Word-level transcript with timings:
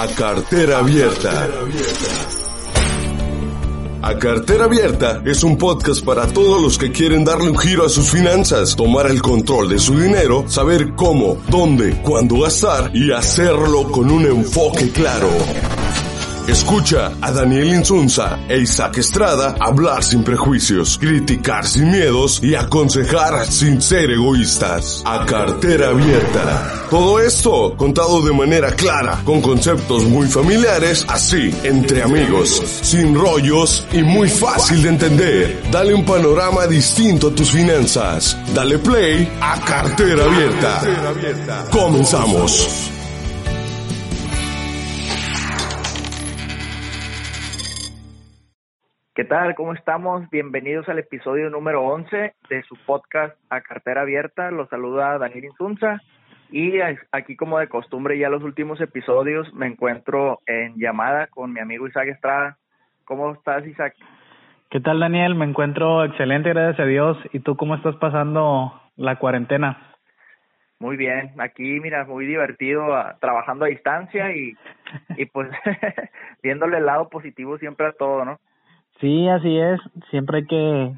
a 0.00 0.06
cartera 0.06 0.78
abierta. 0.78 1.48
A 4.00 4.16
Cartera 4.16 4.66
Abierta 4.66 5.22
es 5.26 5.42
un 5.42 5.58
podcast 5.58 6.04
para 6.04 6.28
todos 6.28 6.62
los 6.62 6.78
que 6.78 6.92
quieren 6.92 7.24
darle 7.24 7.50
un 7.50 7.58
giro 7.58 7.84
a 7.84 7.88
sus 7.88 8.08
finanzas, 8.08 8.76
tomar 8.76 9.10
el 9.10 9.20
control 9.20 9.68
de 9.68 9.80
su 9.80 9.98
dinero, 9.98 10.44
saber 10.46 10.94
cómo, 10.94 11.38
dónde, 11.48 12.00
cuándo 12.00 12.42
gastar 12.42 12.92
y 12.94 13.10
hacerlo 13.10 13.90
con 13.90 14.08
un 14.08 14.24
enfoque 14.24 14.92
claro. 14.92 15.30
Escucha 16.48 17.12
a 17.20 17.30
Daniel 17.30 17.74
Insunza 17.74 18.38
e 18.48 18.56
Isaac 18.60 18.96
Estrada 18.96 19.54
hablar 19.60 20.02
sin 20.02 20.24
prejuicios, 20.24 20.96
criticar 20.96 21.66
sin 21.66 21.90
miedos 21.90 22.42
y 22.42 22.54
aconsejar 22.54 23.46
sin 23.52 23.82
ser 23.82 24.10
egoístas. 24.10 25.02
A 25.04 25.26
cartera 25.26 25.90
abierta. 25.90 26.86
Todo 26.88 27.20
esto 27.20 27.74
contado 27.76 28.22
de 28.22 28.32
manera 28.32 28.72
clara, 28.72 29.20
con 29.24 29.42
conceptos 29.42 30.04
muy 30.04 30.26
familiares, 30.26 31.04
así, 31.06 31.54
entre 31.64 32.02
amigos, 32.02 32.62
sin 32.80 33.14
rollos 33.14 33.86
y 33.92 34.02
muy 34.02 34.30
fácil 34.30 34.82
de 34.82 34.88
entender. 34.88 35.62
Dale 35.70 35.92
un 35.92 36.06
panorama 36.06 36.66
distinto 36.66 37.28
a 37.28 37.34
tus 37.34 37.50
finanzas. 37.50 38.34
Dale 38.54 38.78
play 38.78 39.30
a 39.42 39.60
cartera 39.60 40.24
abierta. 40.24 40.80
Comenzamos. 41.70 42.97
¿Qué 49.18 49.24
tal? 49.24 49.56
¿Cómo 49.56 49.72
estamos? 49.72 50.30
Bienvenidos 50.30 50.88
al 50.88 51.00
episodio 51.00 51.50
número 51.50 51.82
11 51.82 52.34
de 52.48 52.62
su 52.62 52.76
podcast 52.86 53.36
A 53.50 53.62
Cartera 53.62 54.02
Abierta. 54.02 54.52
Los 54.52 54.68
saluda 54.68 55.18
Daniel 55.18 55.46
Insunza. 55.46 56.00
Y 56.52 56.74
aquí, 57.10 57.34
como 57.34 57.58
de 57.58 57.66
costumbre, 57.66 58.16
ya 58.16 58.28
los 58.28 58.44
últimos 58.44 58.80
episodios 58.80 59.52
me 59.54 59.66
encuentro 59.66 60.38
en 60.46 60.76
llamada 60.76 61.26
con 61.26 61.52
mi 61.52 61.58
amigo 61.58 61.88
Isaac 61.88 62.06
Estrada. 62.10 62.58
¿Cómo 63.06 63.32
estás, 63.32 63.66
Isaac? 63.66 63.96
¿Qué 64.70 64.78
tal, 64.78 65.00
Daniel? 65.00 65.34
Me 65.34 65.46
encuentro 65.46 66.04
excelente, 66.04 66.50
gracias 66.50 66.78
a 66.78 66.88
Dios. 66.88 67.18
¿Y 67.32 67.40
tú 67.40 67.56
cómo 67.56 67.74
estás 67.74 67.96
pasando 67.96 68.80
la 68.94 69.16
cuarentena? 69.16 69.96
Muy 70.78 70.96
bien, 70.96 71.32
aquí 71.38 71.80
mira, 71.80 72.04
muy 72.04 72.24
divertido, 72.24 72.86
trabajando 73.20 73.64
a 73.64 73.68
distancia 73.68 74.30
y, 74.30 74.56
y 75.16 75.26
pues 75.26 75.50
viéndole 76.40 76.78
el 76.78 76.86
lado 76.86 77.08
positivo 77.08 77.58
siempre 77.58 77.88
a 77.88 77.92
todo, 77.94 78.24
¿no? 78.24 78.38
Sí, 79.00 79.28
así 79.28 79.56
es. 79.58 79.80
Siempre 80.10 80.38
hay 80.38 80.46
que 80.46 80.92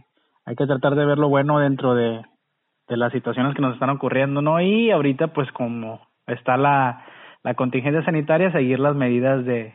hay 0.46 0.56
que 0.56 0.66
tratar 0.66 0.94
de 0.94 1.06
ver 1.06 1.18
lo 1.18 1.28
bueno 1.28 1.58
dentro 1.58 1.94
de, 1.94 2.22
de 2.88 2.96
las 2.96 3.12
situaciones 3.12 3.54
que 3.54 3.62
nos 3.62 3.74
están 3.74 3.90
ocurriendo, 3.90 4.42
¿no? 4.42 4.60
Y 4.60 4.90
ahorita, 4.90 5.28
pues 5.28 5.50
como 5.52 6.00
está 6.26 6.56
la, 6.56 7.04
la 7.44 7.54
contingencia 7.54 8.04
sanitaria, 8.04 8.50
seguir 8.50 8.80
las 8.80 8.96
medidas 8.96 9.44
de, 9.44 9.74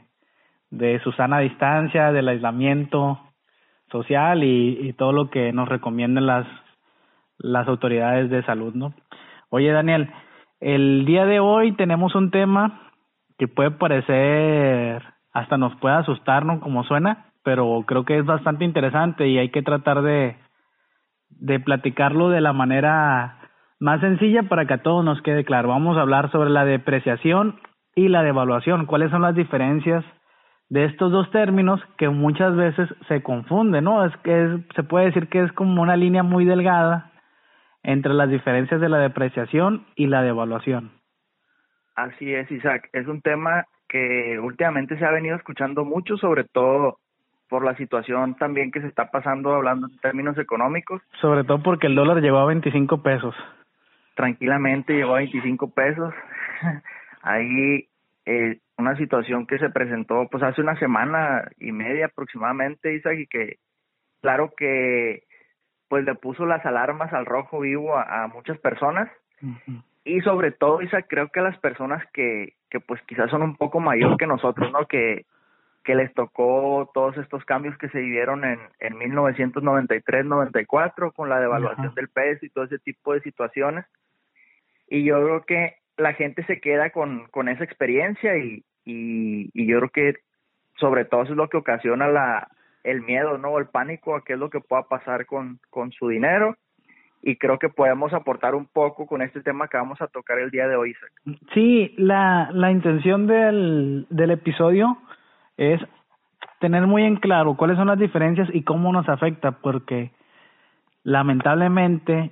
de 0.70 1.00
su 1.00 1.12
sana 1.14 1.40
distancia, 1.40 2.12
del 2.12 2.28
aislamiento 2.28 3.20
social 3.92 4.44
y, 4.44 4.94
todo 4.98 5.12
lo 5.12 5.30
que 5.30 5.54
nos 5.54 5.70
recomiendan 5.70 6.26
las, 6.26 6.48
las 7.38 7.68
autoridades 7.68 8.30
de 8.30 8.44
salud, 8.44 8.74
¿no? 8.74 8.94
Oye, 9.50 9.72
Daniel, 9.72 10.12
el 10.60 11.06
día 11.06 11.26
de 11.26 11.40
hoy 11.40 11.74
tenemos 11.74 12.16
un 12.16 12.32
tema 12.32 12.92
que 13.38 13.48
puede 13.48 13.72
parecer, 13.72 15.04
hasta 15.32 15.58
nos 15.58 15.76
puede 15.78 15.96
asustar, 15.96 16.46
¿no? 16.46 16.60
Como 16.60 16.84
suena, 16.84 17.25
pero 17.46 17.84
creo 17.88 18.04
que 18.04 18.18
es 18.18 18.26
bastante 18.26 18.66
interesante 18.66 19.28
y 19.28 19.38
hay 19.38 19.50
que 19.50 19.62
tratar 19.62 20.02
de, 20.02 20.36
de 21.30 21.60
platicarlo 21.60 22.30
de 22.30 22.42
la 22.42 22.54
manera 22.54 23.38
más 23.80 24.02
sencilla 24.02 24.44
para 24.50 24.66
que 24.66 24.74
a 24.74 24.82
todos 24.82 25.06
nos 25.06 25.22
quede 25.22 25.46
claro. 25.46 25.70
Vamos 25.70 25.96
a 25.96 26.02
hablar 26.02 26.32
sobre 26.32 26.50
la 26.50 26.66
depreciación 26.66 27.62
y 27.96 28.08
la 28.08 28.24
devaluación. 28.24 28.88
¿Cuáles 28.88 29.12
son 29.12 29.22
las 29.22 29.36
diferencias 29.36 30.04
de 30.70 30.86
estos 30.86 31.12
dos 31.12 31.30
términos 31.30 31.80
que 32.00 32.10
muchas 32.10 32.56
veces 32.56 32.90
se 33.08 33.22
confunden, 33.22 33.84
¿no? 33.84 34.04
Es 34.04 34.18
que 34.24 34.58
se 34.76 34.82
puede 34.82 35.06
decir 35.06 35.30
que 35.30 35.44
es 35.44 35.52
como 35.52 35.84
una 35.84 35.96
línea 35.96 36.24
muy 36.24 36.46
delgada 36.46 37.12
entre 37.84 38.16
las 38.16 38.28
diferencias 38.28 38.82
de 38.82 38.90
la 38.90 38.98
depreciación 38.98 39.86
y 39.96 40.08
la 40.08 40.24
devaluación. 40.24 40.94
Así 41.96 42.34
es, 42.34 42.50
Isaac. 42.52 42.90
Es 42.92 43.08
un 43.08 43.22
tema 43.22 43.66
que 43.88 44.40
últimamente 44.40 44.98
se 44.98 45.06
ha 45.06 45.12
venido 45.12 45.36
escuchando 45.36 45.86
mucho, 45.86 46.18
sobre 46.18 46.44
todo 46.46 46.98
por 47.56 47.64
la 47.64 47.78
situación 47.78 48.36
también 48.36 48.70
que 48.70 48.82
se 48.82 48.88
está 48.88 49.12
pasando 49.12 49.54
hablando 49.54 49.88
en 49.88 49.98
términos 50.00 50.38
económicos. 50.38 51.02
Sobre 51.22 51.46
todo 51.46 51.64
porque 51.64 51.88
el 51.88 51.96
dólar 51.96 52.22
llegó 52.22 52.40
a 52.40 52.46
25 52.48 53.02
pesos. 53.02 53.34
Tranquilamente 54.14 54.92
llegó 54.92 55.16
a 55.16 55.20
25 55.20 55.70
pesos. 55.70 56.14
Ahí 57.22 57.88
eh, 58.26 58.60
una 58.78 58.98
situación 58.98 59.48
que 59.48 59.58
se 59.58 59.70
presentó 59.70 60.28
pues 60.30 60.44
hace 60.44 60.60
una 60.60 60.78
semana 60.78 61.50
y 61.58 61.72
media 61.72 62.08
aproximadamente, 62.08 62.94
Isaac, 62.94 63.20
y 63.20 63.28
que 63.28 63.56
claro 64.22 64.52
que 64.58 65.24
pues 65.88 66.04
le 66.04 66.16
puso 66.16 66.46
las 66.46 66.66
alarmas 66.66 67.14
al 67.14 67.26
rojo 67.26 67.62
vivo 67.62 67.98
a, 67.98 68.28
muchas 68.28 68.60
personas. 68.60 69.10
Y 70.04 70.20
sobre 70.24 70.52
todo, 70.52 70.82
Isaac, 70.82 71.06
creo 71.08 71.30
que 71.30 71.40
a 71.40 71.44
las 71.44 71.58
personas 71.60 72.04
que, 72.12 72.50
que 72.70 72.82
pues 72.82 73.02
quizás 73.04 73.32
son 73.32 73.44
un 73.44 73.56
poco 73.56 73.80
mayor 73.80 74.18
que 74.18 74.28
nosotros, 74.28 74.70
¿no? 74.74 74.88
Que, 74.88 75.24
que 75.86 75.96
les 75.96 76.14
tocó 76.14 76.92
todos 76.94 77.16
estos 77.18 77.46
cambios 77.46 77.78
que 77.78 77.88
se 77.90 78.00
vivieron 78.00 78.44
en, 78.44 78.60
en 78.80 78.96
1993-94 78.96 81.14
con 81.14 81.30
la 81.30 81.40
devaluación 81.40 81.94
del 81.94 82.10
peso 82.10 82.46
y 82.46 82.50
todo 82.50 82.66
ese 82.66 82.80
tipo 82.80 83.14
de 83.14 83.22
situaciones. 83.22 83.86
Y 84.90 85.06
yo 85.06 85.24
creo 85.24 85.46
que 85.46 85.76
la 85.96 86.12
gente 86.14 86.44
se 86.46 86.60
queda 86.60 86.90
con, 86.90 87.28
con 87.28 87.48
esa 87.48 87.64
experiencia 87.64 88.36
y, 88.38 88.66
y, 88.84 89.52
y 89.54 89.68
yo 89.68 89.78
creo 89.78 89.90
que 89.90 90.16
sobre 90.78 91.06
todo 91.06 91.22
eso 91.24 91.32
es 91.34 91.38
lo 91.38 91.50
que 91.50 91.58
ocasiona 91.58 92.08
la, 92.08 92.48
el 92.84 93.04
miedo, 93.04 93.38
¿no? 93.38 93.60
El 93.60 93.68
pánico 93.68 94.16
a 94.16 94.24
qué 94.24 94.34
es 94.34 94.40
lo 94.40 94.50
que 94.50 94.62
pueda 94.62 94.82
pasar 94.84 95.28
con, 95.28 95.60
con 95.70 95.92
su 95.92 96.08
dinero. 96.10 96.58
Y 97.22 97.36
creo 97.38 97.60
que 97.60 97.70
podemos 97.70 98.12
aportar 98.14 98.56
un 98.56 98.66
poco 98.66 99.06
con 99.08 99.22
este 99.22 99.42
tema 99.42 99.68
que 99.68 99.78
vamos 99.78 100.02
a 100.02 100.08
tocar 100.08 100.40
el 100.40 100.50
día 100.52 100.68
de 100.68 100.76
hoy, 100.76 100.92
Isaac. 100.92 101.12
Sí, 101.54 101.94
la, 101.98 102.50
la 102.52 102.72
intención 102.72 103.28
del, 103.28 104.06
del 104.10 104.32
episodio 104.32 104.98
es 105.58 105.82
tener 106.60 106.88
muy 106.88 107.04
en 107.04 107.18
claro 107.18 107.56
cuáles 107.56 107.78
son 107.78 107.88
las 107.88 108.00
diferencias 108.00 108.50
y 108.54 108.64
cómo 108.64 108.92
nos 108.92 109.08
afecta, 109.10 109.52
porque 109.62 110.12
lamentablemente 111.04 112.32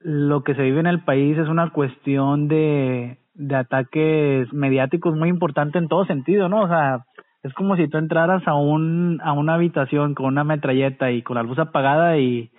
lo 0.00 0.44
que 0.44 0.54
se 0.54 0.62
vive 0.62 0.80
en 0.80 0.86
el 0.86 1.04
país 1.04 1.36
es 1.38 1.48
una 1.48 1.70
cuestión 1.70 2.48
de, 2.48 3.18
de 3.34 3.56
ataques 3.56 4.52
mediáticos 4.52 5.16
muy 5.16 5.28
importante 5.28 5.78
en 5.78 5.88
todo 5.88 6.04
sentido, 6.04 6.48
¿no? 6.48 6.62
O 6.62 6.68
sea, 6.68 7.06
es 7.42 7.52
como 7.54 7.76
si 7.76 7.88
tú 7.88 7.98
entraras 7.98 8.46
a 8.46 8.54
un 8.54 9.20
a 9.22 9.32
una 9.32 9.54
habitación 9.54 10.14
con 10.14 10.26
una 10.26 10.44
metralleta 10.44 11.10
y 11.10 11.22
con 11.22 11.36
la 11.36 11.42
luz 11.42 11.58
apagada 11.58 12.18
y 12.18 12.50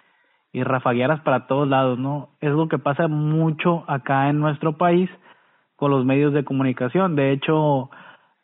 y 0.51 0.63
rafaguearas 0.63 1.21
para 1.21 1.47
todos 1.47 1.67
lados, 1.67 1.99
¿no? 1.99 2.29
Es 2.41 2.51
lo 2.51 2.67
que 2.67 2.79
pasa 2.79 3.07
mucho 3.07 3.83
acá 3.87 4.29
en 4.29 4.39
nuestro 4.39 4.77
país 4.77 5.09
con 5.75 5.91
los 5.91 6.05
medios 6.05 6.33
de 6.33 6.43
comunicación. 6.43 7.15
De 7.15 7.31
hecho, 7.31 7.89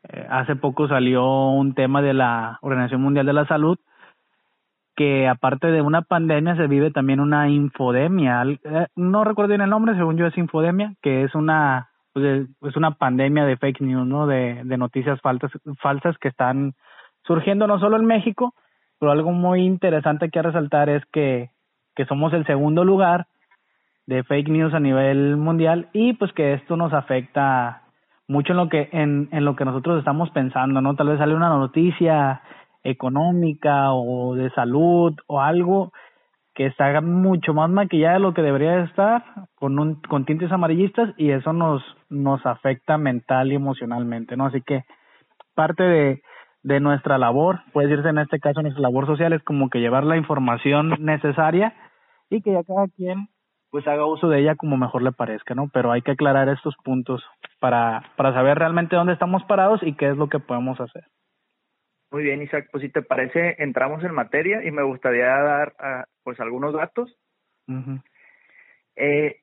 eh, 0.09 0.27
hace 0.29 0.55
poco 0.55 0.87
salió 0.87 1.49
un 1.49 1.73
tema 1.73 2.01
de 2.01 2.13
la 2.13 2.59
Organización 2.61 3.01
Mundial 3.01 3.25
de 3.25 3.33
la 3.33 3.47
Salud 3.47 3.77
que 4.95 5.27
aparte 5.27 5.67
de 5.67 5.81
una 5.81 6.03
pandemia 6.03 6.55
se 6.55 6.67
vive 6.67 6.89
también 6.89 7.19
una 7.19 7.49
infodemia. 7.49 8.43
Eh, 8.43 8.87
no 8.95 9.23
recuerdo 9.23 9.49
bien 9.49 9.61
el 9.61 9.69
nombre, 9.69 9.95
según 9.95 10.17
yo 10.17 10.25
es 10.25 10.37
infodemia, 10.37 10.93
que 11.01 11.23
es 11.23 11.35
una 11.35 11.89
pues 12.13 12.47
es 12.61 12.77
una 12.77 12.91
pandemia 12.91 13.43
de 13.43 13.57
fake 13.57 13.81
news, 13.81 14.07
¿no? 14.07 14.25
De, 14.25 14.61
de 14.63 14.77
noticias 14.77 15.19
falsas, 15.19 15.51
falsas 15.81 16.17
que 16.17 16.29
están 16.29 16.73
surgiendo 17.23 17.67
no 17.67 17.77
solo 17.77 17.97
en 17.97 18.05
México, 18.05 18.53
pero 18.99 19.11
algo 19.11 19.31
muy 19.31 19.65
interesante 19.65 20.29
que 20.29 20.41
resaltar 20.41 20.89
es 20.89 21.03
que, 21.11 21.49
que 21.93 22.05
somos 22.05 22.31
el 22.31 22.45
segundo 22.45 22.85
lugar 22.85 23.27
de 24.05 24.23
fake 24.23 24.47
news 24.47 24.73
a 24.73 24.79
nivel 24.79 25.35
mundial 25.35 25.89
y 25.91 26.13
pues 26.13 26.31
que 26.31 26.53
esto 26.53 26.77
nos 26.77 26.93
afecta 26.93 27.81
mucho 28.27 28.53
en 28.53 28.57
lo 28.57 28.69
que 28.69 28.89
en, 28.91 29.29
en 29.31 29.45
lo 29.45 29.55
que 29.55 29.65
nosotros 29.65 29.99
estamos 29.99 30.29
pensando, 30.31 30.81
¿no? 30.81 30.95
Tal 30.95 31.07
vez 31.07 31.19
sale 31.19 31.35
una 31.35 31.49
noticia 31.49 32.41
económica 32.83 33.93
o 33.93 34.35
de 34.35 34.49
salud 34.51 35.15
o 35.27 35.41
algo 35.41 35.91
que 36.53 36.67
está 36.67 37.01
mucho 37.01 37.53
más 37.53 37.69
maquillada 37.69 38.13
de 38.13 38.19
lo 38.21 38.33
que 38.33 38.41
debería 38.41 38.83
estar 38.83 39.23
con 39.55 39.77
un 39.77 40.01
con 40.01 40.25
tintes 40.25 40.51
amarillistas 40.51 41.13
y 41.17 41.31
eso 41.31 41.53
nos 41.53 41.83
nos 42.09 42.45
afecta 42.45 42.97
mental 42.97 43.51
y 43.51 43.55
emocionalmente, 43.55 44.37
¿no? 44.37 44.45
Así 44.45 44.61
que 44.61 44.83
parte 45.53 45.83
de 45.83 46.21
de 46.65 46.79
nuestra 46.79 47.19
labor, 47.19 47.59
puede 47.73 47.89
decirse 47.89 48.09
en 48.09 48.17
este 48.17 48.39
caso 48.39 48.63
nuestra 48.63 48.81
labor 48.81 49.05
social 49.05 49.33
es 49.33 49.43
como 49.43 49.69
que 49.69 49.79
llevar 49.79 50.03
la 50.03 50.17
información 50.17 50.95
necesaria 50.99 51.75
y 52.27 52.41
que 52.41 52.53
ya 52.53 52.63
cada 52.63 52.87
quien 52.87 53.27
pues 53.75 53.89
haga 53.89 54.05
uso 54.05 54.29
de 54.29 54.39
ella 54.39 54.55
como 54.55 54.77
mejor 54.77 55.01
le 55.01 55.11
parezca, 55.11 55.53
¿no? 55.53 55.67
Pero 55.67 55.91
hay 55.91 56.01
que 56.01 56.11
aclarar 56.11 56.47
estos 56.47 56.77
puntos 56.77 57.21
para, 57.59 58.03
para 58.15 58.33
saber 58.33 58.57
realmente 58.57 58.95
dónde 58.95 59.11
estamos 59.11 59.43
parados 59.43 59.83
y 59.83 59.97
qué 59.97 60.07
es 60.07 60.15
lo 60.15 60.29
que 60.29 60.39
podemos 60.39 60.79
hacer. 60.79 61.03
Muy 62.09 62.23
bien, 62.23 62.41
Isaac, 62.41 62.69
pues 62.71 62.83
si 62.83 62.89
te 62.89 63.01
parece, 63.01 63.61
entramos 63.61 64.01
en 64.05 64.13
materia 64.13 64.63
y 64.63 64.71
me 64.71 64.81
gustaría 64.81 65.25
dar 65.25 65.73
uh, 65.77 66.03
pues 66.23 66.39
algunos 66.39 66.73
datos. 66.73 67.13
eh, 68.95 69.41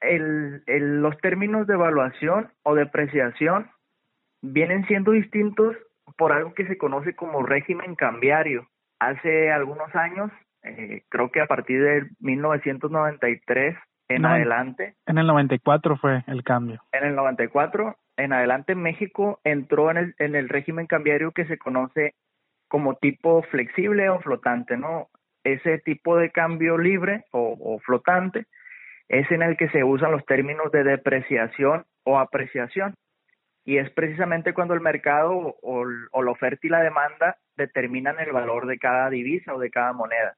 el, 0.00 0.62
el, 0.68 1.02
los 1.02 1.18
términos 1.18 1.66
de 1.66 1.74
evaluación 1.74 2.52
o 2.62 2.76
depreciación 2.76 3.68
vienen 4.42 4.86
siendo 4.86 5.10
distintos 5.10 5.74
por 6.16 6.30
algo 6.30 6.54
que 6.54 6.68
se 6.68 6.78
conoce 6.78 7.16
como 7.16 7.42
régimen 7.42 7.96
cambiario. 7.96 8.68
Hace 9.00 9.50
algunos 9.50 9.92
años, 9.96 10.30
eh, 10.66 11.02
creo 11.08 11.30
que 11.30 11.40
a 11.40 11.46
partir 11.46 11.82
de 11.82 12.10
1993 12.20 13.76
en 14.08 14.24
adelante. 14.24 14.94
En 15.06 15.18
el 15.18 15.26
94 15.26 15.96
fue 15.96 16.22
el 16.26 16.44
cambio. 16.44 16.80
En 16.92 17.04
el 17.04 17.16
94 17.16 17.96
en 18.16 18.32
adelante 18.32 18.74
México 18.74 19.40
entró 19.44 19.90
en 19.90 19.96
el, 19.96 20.14
en 20.18 20.36
el 20.36 20.48
régimen 20.48 20.86
cambiario 20.86 21.32
que 21.32 21.44
se 21.46 21.58
conoce 21.58 22.14
como 22.68 22.94
tipo 22.96 23.42
flexible 23.42 24.08
o 24.08 24.20
flotante, 24.20 24.76
¿no? 24.76 25.08
Ese 25.44 25.78
tipo 25.78 26.16
de 26.16 26.30
cambio 26.30 26.78
libre 26.78 27.24
o, 27.30 27.56
o 27.60 27.78
flotante 27.80 28.46
es 29.08 29.30
en 29.30 29.42
el 29.42 29.56
que 29.56 29.68
se 29.68 29.84
usan 29.84 30.12
los 30.12 30.24
términos 30.24 30.72
de 30.72 30.82
depreciación 30.82 31.84
o 32.04 32.18
apreciación 32.18 32.94
y 33.66 33.78
es 33.78 33.90
precisamente 33.90 34.54
cuando 34.54 34.74
el 34.74 34.80
mercado 34.80 35.56
o, 35.60 35.84
la 35.84 36.30
oferta 36.30 36.66
y 36.66 36.70
la 36.70 36.82
demanda 36.82 37.36
determinan 37.56 38.18
el 38.20 38.32
valor 38.32 38.66
de 38.66 38.78
cada 38.78 39.10
divisa 39.10 39.54
o 39.54 39.58
de 39.58 39.70
cada 39.70 39.92
moneda. 39.92 40.36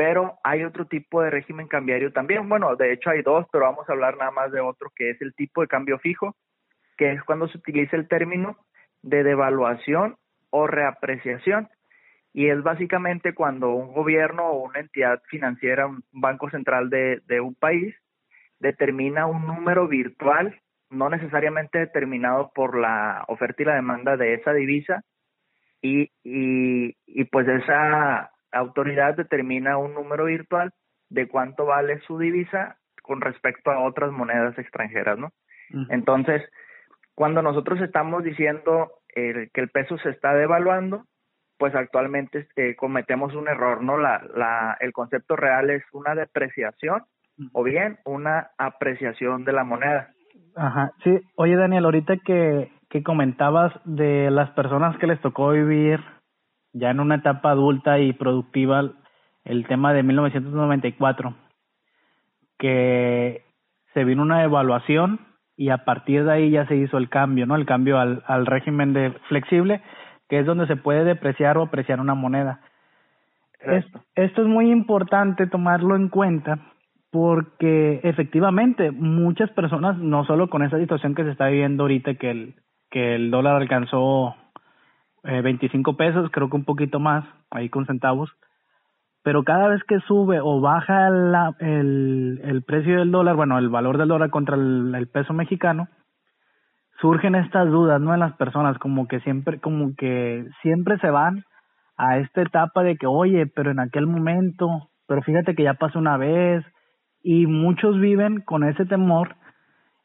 Pero 0.00 0.38
hay 0.42 0.64
otro 0.64 0.86
tipo 0.86 1.20
de 1.20 1.28
régimen 1.28 1.68
cambiario 1.68 2.10
también. 2.10 2.48
Bueno, 2.48 2.74
de 2.74 2.90
hecho 2.90 3.10
hay 3.10 3.20
dos, 3.20 3.44
pero 3.52 3.66
vamos 3.66 3.86
a 3.86 3.92
hablar 3.92 4.16
nada 4.16 4.30
más 4.30 4.50
de 4.50 4.58
otro, 4.58 4.90
que 4.96 5.10
es 5.10 5.20
el 5.20 5.34
tipo 5.34 5.60
de 5.60 5.68
cambio 5.68 5.98
fijo, 5.98 6.34
que 6.96 7.12
es 7.12 7.22
cuando 7.22 7.48
se 7.48 7.58
utiliza 7.58 7.96
el 7.96 8.08
término 8.08 8.56
de 9.02 9.22
devaluación 9.22 10.16
o 10.48 10.66
reapreciación. 10.66 11.68
Y 12.32 12.48
es 12.48 12.62
básicamente 12.62 13.34
cuando 13.34 13.74
un 13.74 13.92
gobierno 13.92 14.46
o 14.46 14.64
una 14.70 14.80
entidad 14.80 15.20
financiera, 15.28 15.86
un 15.86 16.02
banco 16.12 16.48
central 16.48 16.88
de, 16.88 17.20
de 17.26 17.42
un 17.42 17.54
país, 17.54 17.94
determina 18.58 19.26
un 19.26 19.46
número 19.46 19.86
virtual 19.86 20.58
no 20.88 21.10
necesariamente 21.10 21.78
determinado 21.78 22.52
por 22.54 22.78
la 22.78 23.26
oferta 23.28 23.62
y 23.62 23.66
la 23.66 23.74
demanda 23.74 24.16
de 24.16 24.32
esa 24.32 24.54
divisa 24.54 25.02
y, 25.82 26.10
y, 26.24 26.96
y 27.06 27.24
pues 27.24 27.46
esa 27.48 28.30
autoridad 28.52 29.16
determina 29.16 29.78
un 29.78 29.94
número 29.94 30.24
virtual 30.24 30.72
de 31.08 31.28
cuánto 31.28 31.66
vale 31.66 32.00
su 32.00 32.18
divisa 32.18 32.76
con 33.02 33.20
respecto 33.20 33.70
a 33.70 33.80
otras 33.80 34.12
monedas 34.12 34.56
extranjeras, 34.58 35.18
¿no? 35.18 35.32
Entonces, 35.88 36.42
cuando 37.14 37.42
nosotros 37.42 37.80
estamos 37.80 38.24
diciendo 38.24 38.90
que 39.14 39.50
el 39.54 39.70
peso 39.70 39.98
se 39.98 40.10
está 40.10 40.34
devaluando, 40.34 41.04
pues 41.58 41.74
actualmente 41.74 42.38
este, 42.38 42.74
cometemos 42.74 43.34
un 43.34 43.46
error, 43.46 43.82
¿no? 43.82 43.98
La, 43.98 44.22
la, 44.34 44.76
el 44.80 44.92
concepto 44.92 45.36
real 45.36 45.70
es 45.70 45.82
una 45.92 46.14
depreciación 46.14 47.02
o 47.52 47.62
bien 47.62 47.98
una 48.04 48.50
apreciación 48.58 49.44
de 49.44 49.52
la 49.52 49.64
moneda. 49.64 50.10
Ajá, 50.56 50.92
sí. 51.04 51.20
Oye, 51.36 51.56
Daniel, 51.56 51.84
ahorita 51.84 52.16
que, 52.24 52.72
que 52.88 53.02
comentabas 53.02 53.72
de 53.84 54.30
las 54.30 54.50
personas 54.50 54.96
que 54.98 55.06
les 55.06 55.20
tocó 55.20 55.50
vivir 55.50 56.00
ya 56.72 56.90
en 56.90 57.00
una 57.00 57.16
etapa 57.16 57.50
adulta 57.50 57.98
y 57.98 58.12
productiva 58.12 58.92
el 59.44 59.66
tema 59.66 59.92
de 59.92 60.02
1994, 60.02 61.34
que 62.58 63.44
se 63.94 64.04
vino 64.04 64.22
una 64.22 64.44
evaluación 64.44 65.20
y 65.56 65.70
a 65.70 65.84
partir 65.84 66.24
de 66.24 66.32
ahí 66.32 66.50
ya 66.50 66.66
se 66.66 66.76
hizo 66.76 66.98
el 66.98 67.08
cambio, 67.08 67.46
¿no? 67.46 67.56
El 67.56 67.66
cambio 67.66 67.98
al, 67.98 68.22
al 68.26 68.46
régimen 68.46 68.92
de 68.92 69.12
flexible, 69.28 69.82
que 70.28 70.38
es 70.38 70.46
donde 70.46 70.66
se 70.66 70.76
puede 70.76 71.04
depreciar 71.04 71.58
o 71.58 71.62
apreciar 71.62 72.00
una 72.00 72.14
moneda. 72.14 72.60
Esto, 73.60 74.00
esto 74.14 74.42
es 74.42 74.48
muy 74.48 74.70
importante 74.70 75.46
tomarlo 75.46 75.96
en 75.96 76.08
cuenta 76.08 76.58
porque 77.10 78.00
efectivamente 78.04 78.90
muchas 78.90 79.50
personas, 79.50 79.98
no 79.98 80.24
solo 80.24 80.48
con 80.48 80.62
esa 80.62 80.78
situación 80.78 81.14
que 81.14 81.24
se 81.24 81.30
está 81.30 81.48
viviendo 81.48 81.82
ahorita, 81.82 82.14
que 82.14 82.30
el, 82.30 82.54
que 82.90 83.16
el 83.16 83.30
dólar 83.30 83.56
alcanzó 83.56 84.36
eh, 85.24 85.40
25 85.42 85.96
pesos, 85.96 86.30
creo 86.32 86.48
que 86.48 86.56
un 86.56 86.64
poquito 86.64 87.00
más, 87.00 87.24
ahí 87.50 87.68
con 87.68 87.86
centavos, 87.86 88.30
pero 89.22 89.44
cada 89.44 89.68
vez 89.68 89.82
que 89.84 90.00
sube 90.00 90.40
o 90.40 90.60
baja 90.60 91.08
el, 91.58 92.40
el 92.42 92.62
precio 92.62 92.98
del 92.98 93.10
dólar, 93.10 93.36
bueno, 93.36 93.58
el 93.58 93.68
valor 93.68 93.98
del 93.98 94.08
dólar 94.08 94.30
contra 94.30 94.56
el, 94.56 94.94
el 94.94 95.08
peso 95.08 95.32
mexicano, 95.32 95.88
surgen 97.00 97.34
estas 97.34 97.68
dudas, 97.68 98.00
¿no? 98.00 98.14
En 98.14 98.20
las 98.20 98.34
personas, 98.36 98.78
como 98.78 99.08
que 99.08 99.20
siempre, 99.20 99.60
como 99.60 99.94
que 99.96 100.46
siempre 100.62 100.98
se 100.98 101.10
van 101.10 101.44
a 101.96 102.18
esta 102.18 102.42
etapa 102.42 102.82
de 102.82 102.96
que, 102.96 103.06
oye, 103.06 103.46
pero 103.46 103.70
en 103.70 103.80
aquel 103.80 104.06
momento, 104.06 104.90
pero 105.06 105.22
fíjate 105.22 105.54
que 105.54 105.64
ya 105.64 105.74
pasó 105.74 105.98
una 105.98 106.16
vez, 106.16 106.64
y 107.22 107.46
muchos 107.46 107.98
viven 107.98 108.40
con 108.40 108.64
ese 108.64 108.86
temor 108.86 109.36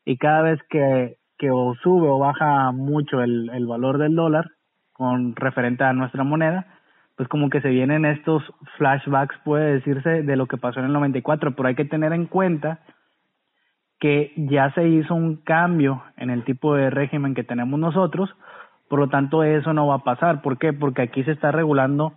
y 0.04 0.18
cada 0.18 0.42
vez 0.42 0.60
que, 0.70 1.18
que 1.38 1.50
o 1.52 1.74
sube 1.82 2.08
o 2.08 2.20
baja 2.20 2.72
mucho 2.72 3.22
el, 3.22 3.50
el 3.50 3.66
valor 3.66 3.98
del 3.98 4.16
dólar 4.16 4.46
con 4.96 5.36
referente 5.36 5.84
a 5.84 5.94
nuestra 5.94 6.24
moneda, 6.24 6.66
pues 7.18 7.28
como 7.30 7.50
que 7.50 7.62
se 7.62 7.70
vienen 7.70 8.06
estos 8.06 8.44
flashbacks, 8.78 9.38
puede 9.44 9.74
decirse, 9.74 10.24
de 10.24 10.36
lo 10.36 10.48
que 10.48 10.58
pasó 10.58 10.80
en 10.80 10.86
el 10.86 10.94
94, 10.94 11.56
pero 11.56 11.68
hay 11.68 11.76
que 11.76 11.86
tener 11.86 12.14
en 12.14 12.26
cuenta 12.26 12.80
que 14.00 14.34
ya 14.36 14.72
se 14.72 14.88
hizo 14.88 15.16
un 15.16 15.38
cambio 15.38 16.04
en 16.18 16.30
el 16.30 16.44
tipo 16.44 16.76
de 16.76 16.90
régimen 16.90 17.34
que 17.34 17.44
tenemos 17.44 17.80
nosotros, 17.80 18.30
por 18.90 19.00
lo 19.00 19.10
tanto 19.10 19.44
eso 19.44 19.74
no 19.74 19.88
va 19.88 19.96
a 19.96 20.04
pasar. 20.04 20.42
¿Por 20.42 20.58
qué? 20.58 20.74
Porque 20.74 21.02
aquí 21.02 21.24
se 21.24 21.32
está 21.32 21.52
regulando 21.52 22.14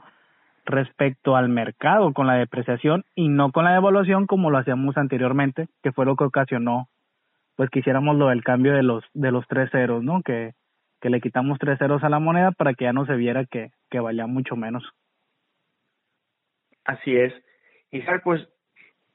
respecto 0.64 1.34
al 1.34 1.48
mercado 1.48 2.12
con 2.12 2.26
la 2.26 2.34
depreciación 2.34 3.04
y 3.14 3.28
no 3.28 3.52
con 3.52 3.64
la 3.64 3.72
devaluación 3.72 4.26
como 4.26 4.50
lo 4.50 4.58
hacíamos 4.58 4.96
anteriormente, 4.96 5.68
que 5.82 5.92
fue 5.92 6.04
lo 6.04 6.16
que 6.16 6.24
ocasionó 6.24 6.88
pues 7.58 7.70
que 7.70 7.80
hiciéramos 7.80 8.16
lo 8.16 8.28
del 8.28 8.44
cambio 8.44 8.72
de 8.72 8.84
los 8.84 9.02
de 9.14 9.32
los 9.32 9.44
tres 9.48 9.68
ceros, 9.72 10.04
¿no? 10.04 10.22
Que, 10.22 10.52
que 11.00 11.10
le 11.10 11.20
quitamos 11.20 11.58
tres 11.58 11.78
ceros 11.78 12.02
a 12.04 12.08
la 12.08 12.18
moneda 12.18 12.52
para 12.52 12.74
que 12.74 12.84
ya 12.84 12.92
no 12.92 13.06
se 13.06 13.14
viera 13.14 13.44
que, 13.46 13.70
que 13.90 14.00
valía 14.00 14.26
mucho 14.26 14.56
menos. 14.56 14.84
Así 16.84 17.16
es. 17.16 17.32
Y 17.90 18.02
pues 18.24 18.48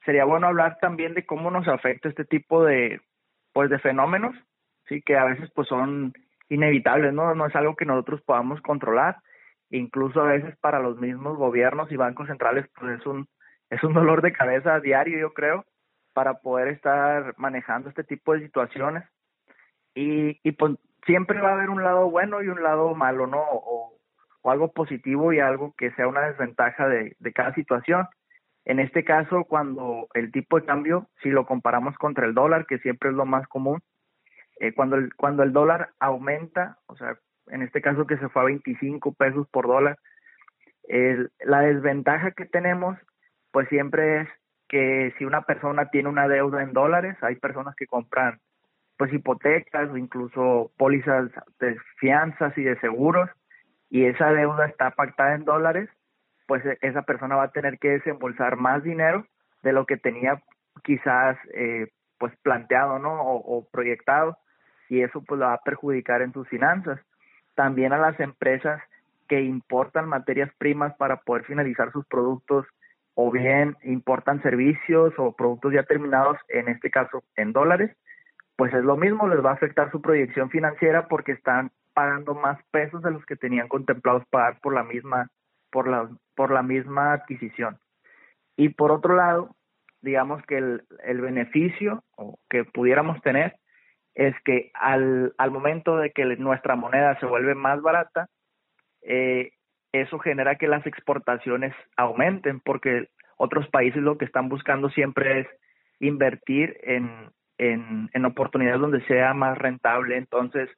sería 0.04 0.24
bueno 0.24 0.46
hablar 0.46 0.78
también 0.80 1.14
de 1.14 1.26
cómo 1.26 1.50
nos 1.50 1.68
afecta 1.68 2.08
este 2.08 2.24
tipo 2.24 2.64
de 2.64 3.00
pues 3.52 3.70
de 3.70 3.78
fenómenos, 3.78 4.34
sí 4.88 5.00
que 5.02 5.16
a 5.16 5.24
veces 5.24 5.50
pues 5.54 5.68
son 5.68 6.12
inevitables, 6.48 7.12
¿no? 7.12 7.34
No 7.34 7.46
es 7.46 7.54
algo 7.54 7.76
que 7.76 7.84
nosotros 7.84 8.20
podamos 8.22 8.60
controlar 8.62 9.16
incluso 9.70 10.20
a 10.20 10.26
veces 10.26 10.56
para 10.58 10.80
los 10.80 10.98
mismos 10.98 11.36
gobiernos 11.36 11.90
y 11.90 11.96
bancos 11.96 12.28
centrales 12.28 12.66
pues 12.78 13.00
es 13.00 13.06
un 13.06 13.26
es 13.70 13.82
un 13.82 13.94
dolor 13.94 14.22
de 14.22 14.32
cabeza 14.32 14.78
diario 14.80 15.18
yo 15.18 15.32
creo 15.32 15.64
para 16.12 16.34
poder 16.34 16.68
estar 16.68 17.34
manejando 17.38 17.88
este 17.88 18.04
tipo 18.04 18.34
de 18.34 18.42
situaciones 18.42 19.04
y 19.94 20.38
y 20.42 20.52
pues 20.52 20.76
siempre 21.06 21.40
va 21.40 21.50
a 21.50 21.54
haber 21.54 21.70
un 21.70 21.82
lado 21.82 22.10
bueno 22.10 22.42
y 22.42 22.48
un 22.48 22.62
lado 22.62 22.94
malo 22.94 23.26
no 23.26 23.42
o, 23.42 23.92
algo 24.44 24.72
positivo 24.72 25.32
y 25.32 25.40
algo 25.40 25.74
que 25.78 25.90
sea 25.92 26.06
una 26.06 26.20
desventaja 26.20 26.86
de, 26.86 27.16
cada 27.34 27.54
situación 27.54 28.06
en 28.66 28.78
este 28.78 29.02
caso 29.02 29.44
cuando 29.44 30.06
el 30.12 30.32
tipo 30.32 30.60
de 30.60 30.66
cambio 30.66 31.08
si 31.22 31.30
lo 31.30 31.46
comparamos 31.46 31.96
contra 31.96 32.26
el 32.26 32.34
dólar 32.34 32.66
que 32.66 32.78
siempre 32.78 33.08
es 33.08 33.16
lo 33.16 33.24
más 33.24 33.48
común 33.48 33.80
eh, 34.60 34.74
cuando 34.74 34.96
el 34.96 35.14
cuando 35.14 35.42
el 35.42 35.54
dólar 35.54 35.90
aumenta 35.98 36.76
o 36.86 36.96
sea 36.96 37.16
en 37.48 37.62
este 37.62 37.80
caso 37.80 38.06
que 38.06 38.16
se 38.18 38.28
fue 38.28 38.42
a 38.42 38.46
25 38.46 39.14
pesos 39.14 39.46
por 39.48 39.66
dólar. 39.66 39.98
La 41.40 41.60
desventaja 41.60 42.32
que 42.32 42.46
tenemos, 42.46 42.98
pues 43.50 43.68
siempre 43.68 44.22
es 44.22 44.28
que 44.68 45.14
si 45.18 45.24
una 45.24 45.42
persona 45.42 45.90
tiene 45.90 46.08
una 46.08 46.28
deuda 46.28 46.62
en 46.62 46.72
dólares, 46.72 47.16
hay 47.22 47.36
personas 47.36 47.74
que 47.76 47.86
compran 47.86 48.40
pues 48.96 49.12
hipotecas 49.12 49.90
o 49.90 49.96
incluso 49.96 50.70
pólizas 50.76 51.30
de 51.58 51.76
fianzas 51.98 52.56
y 52.56 52.62
de 52.62 52.78
seguros 52.80 53.28
y 53.90 54.06
esa 54.06 54.32
deuda 54.32 54.66
está 54.66 54.90
pactada 54.90 55.34
en 55.34 55.44
dólares, 55.44 55.88
pues 56.46 56.64
e, 56.64 56.78
esa 56.82 57.02
persona 57.02 57.36
va 57.36 57.44
a 57.44 57.52
tener 57.52 57.78
que 57.78 57.90
desembolsar 57.90 58.56
más 58.56 58.82
dinero 58.82 59.26
de 59.62 59.72
lo 59.72 59.86
que 59.86 59.96
tenía 59.96 60.42
quizás 60.82 61.36
eh, 61.54 61.88
pues 62.18 62.34
planteado, 62.42 62.98
¿no? 62.98 63.20
O, 63.22 63.68
proyectado 63.70 64.36
y 64.88 65.02
eso 65.02 65.22
pues 65.22 65.38
lo 65.38 65.46
va 65.46 65.54
a 65.54 65.62
perjudicar 65.64 66.22
en 66.22 66.32
sus 66.32 66.48
finanzas 66.48 67.00
también 67.54 67.92
a 67.92 67.98
las 67.98 68.18
empresas 68.20 68.82
que 69.28 69.40
importan 69.40 70.08
materias 70.08 70.50
primas 70.58 70.94
para 70.96 71.16
poder 71.18 71.44
finalizar 71.44 71.92
sus 71.92 72.04
productos 72.06 72.66
o 73.14 73.30
bien 73.30 73.76
importan 73.84 74.42
servicios 74.42 75.14
o 75.18 75.34
productos 75.34 75.72
ya 75.72 75.84
terminados, 75.84 76.36
en 76.48 76.68
este 76.68 76.90
caso 76.90 77.22
en 77.36 77.52
dólares, 77.52 77.96
pues 78.56 78.72
es 78.72 78.84
lo 78.84 78.96
mismo, 78.96 79.28
les 79.28 79.44
va 79.44 79.50
a 79.50 79.54
afectar 79.54 79.90
su 79.90 80.00
proyección 80.00 80.50
financiera 80.50 81.08
porque 81.08 81.32
están 81.32 81.70
pagando 81.92 82.34
más 82.34 82.58
pesos 82.70 83.02
de 83.02 83.10
los 83.10 83.24
que 83.26 83.36
tenían 83.36 83.68
contemplados 83.68 84.24
pagar 84.30 84.60
por 84.60 84.74
la 84.74 84.82
misma 84.82 85.30
por 85.70 85.88
la 85.88 86.08
por 86.34 86.50
la 86.50 86.62
misma 86.62 87.12
adquisición. 87.12 87.78
Y 88.56 88.70
por 88.70 88.92
otro 88.92 89.16
lado, 89.16 89.56
digamos 90.02 90.42
que 90.46 90.58
el, 90.58 90.82
el 91.04 91.20
beneficio 91.20 92.04
que 92.48 92.64
pudiéramos 92.64 93.20
tener 93.22 93.56
es 94.14 94.34
que 94.44 94.70
al, 94.74 95.34
al 95.38 95.50
momento 95.50 95.96
de 95.96 96.10
que 96.12 96.24
nuestra 96.36 96.76
moneda 96.76 97.18
se 97.18 97.26
vuelve 97.26 97.54
más 97.54 97.82
barata, 97.82 98.28
eh, 99.02 99.52
eso 99.92 100.18
genera 100.18 100.56
que 100.56 100.68
las 100.68 100.86
exportaciones 100.86 101.74
aumenten, 101.96 102.60
porque 102.60 103.08
otros 103.36 103.68
países 103.68 104.02
lo 104.02 104.18
que 104.18 104.24
están 104.24 104.48
buscando 104.48 104.88
siempre 104.90 105.40
es 105.40 105.48
invertir 105.98 106.76
en, 106.82 107.30
en, 107.72 108.10
en 108.12 108.24
oportunidades 108.24 108.80
donde 108.80 109.04
sea 109.06 109.34
más 109.34 109.58
rentable. 109.58 110.16
Entonces, 110.16 110.68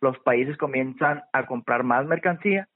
los 0.00 0.18
países 0.18 0.56
comienzan 0.56 1.22
a 1.32 1.46
comprar 1.46 1.84
más 1.84 2.06
mercancía 2.06 2.68